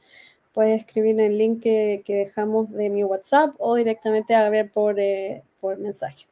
puedes 0.56 0.80
escribir 0.80 1.10
en 1.10 1.20
el 1.20 1.36
link 1.36 1.62
que, 1.62 2.02
dejamos 2.06 2.72
de 2.72 2.88
mi 2.88 3.04
WhatsApp 3.04 3.54
o 3.58 3.76
directamente 3.76 4.34
a 4.34 4.48
ver 4.48 4.70
por, 4.72 4.98
eh, 4.98 5.42
por 5.60 5.76
mensaje. 5.76 6.24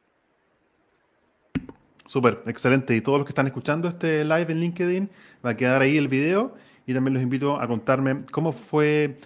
Súper, 2.07 2.41
excelente. 2.47 2.95
Y 2.95 3.01
todos 3.01 3.19
los 3.19 3.27
que 3.27 3.29
están 3.29 3.45
escuchando 3.45 3.87
este 3.87 4.23
live 4.23 4.47
en 4.51 4.61
LinkedIn, 4.61 5.09
va 5.45 5.51
a 5.51 5.55
quedar 5.55 5.83
ahí 5.83 5.95
el 5.97 6.07
video 6.07 6.55
y 6.87 6.95
también 6.95 7.13
los 7.13 7.21
invito 7.21 7.61
a 7.61 7.67
contarme 7.67 8.23
cómo 8.31 8.51
fue, 8.51 9.17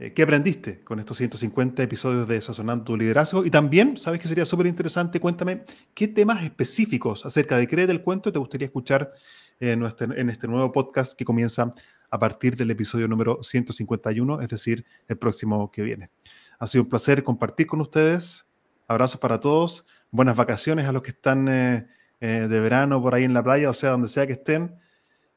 eh, 0.00 0.12
qué 0.12 0.22
aprendiste 0.22 0.80
con 0.80 0.98
estos 0.98 1.18
150 1.18 1.80
episodios 1.80 2.26
de 2.26 2.42
Sazonando 2.42 2.82
tu 2.82 2.96
Liderazgo. 2.96 3.44
Y 3.44 3.50
también, 3.50 3.96
sabes 3.96 4.18
que 4.18 4.26
sería 4.26 4.44
súper 4.44 4.66
interesante, 4.66 5.20
cuéntame 5.20 5.62
qué 5.94 6.08
temas 6.08 6.42
específicos 6.42 7.24
acerca 7.24 7.56
de 7.56 7.68
Cree 7.68 7.86
del 7.86 8.02
Cuento 8.02 8.32
te 8.32 8.40
gustaría 8.40 8.66
escuchar 8.66 9.12
en, 9.60 9.82
en 10.16 10.30
este 10.30 10.48
nuevo 10.48 10.72
podcast 10.72 11.16
que 11.16 11.24
comienza 11.24 11.72
a 12.10 12.18
partir 12.18 12.56
del 12.56 12.70
episodio 12.70 13.08
número 13.08 13.42
151, 13.42 14.40
es 14.40 14.48
decir, 14.48 14.84
el 15.08 15.18
próximo 15.18 15.70
que 15.70 15.82
viene. 15.82 16.10
Ha 16.58 16.66
sido 16.66 16.84
un 16.84 16.88
placer 16.88 17.22
compartir 17.22 17.66
con 17.66 17.80
ustedes. 17.80 18.46
Abrazos 18.86 19.20
para 19.20 19.38
todos. 19.40 19.86
Buenas 20.10 20.36
vacaciones 20.36 20.86
a 20.86 20.92
los 20.92 21.02
que 21.02 21.10
están... 21.10 21.48
Eh, 21.48 21.86
eh, 22.20 22.48
de 22.48 22.60
verano 22.60 23.00
por 23.00 23.14
ahí 23.14 23.24
en 23.24 23.32
la 23.32 23.44
playa, 23.44 23.70
o 23.70 23.72
sea, 23.72 23.90
donde 23.90 24.08
sea 24.08 24.26
que 24.26 24.32
estén, 24.32 24.76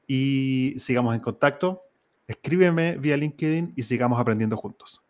y 0.07 0.73
sigamos 0.77 1.13
en 1.13 1.21
contacto. 1.21 1.83
Escríbeme 2.27 2.97
vía 2.97 3.17
LinkedIn 3.17 3.73
y 3.75 3.83
sigamos 3.83 4.19
aprendiendo 4.19 4.57
juntos. 4.57 5.03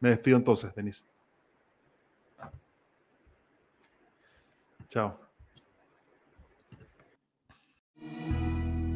Me 0.00 0.10
despido 0.10 0.36
entonces, 0.36 0.74
Denise. 0.74 1.04
Chao. 4.88 5.27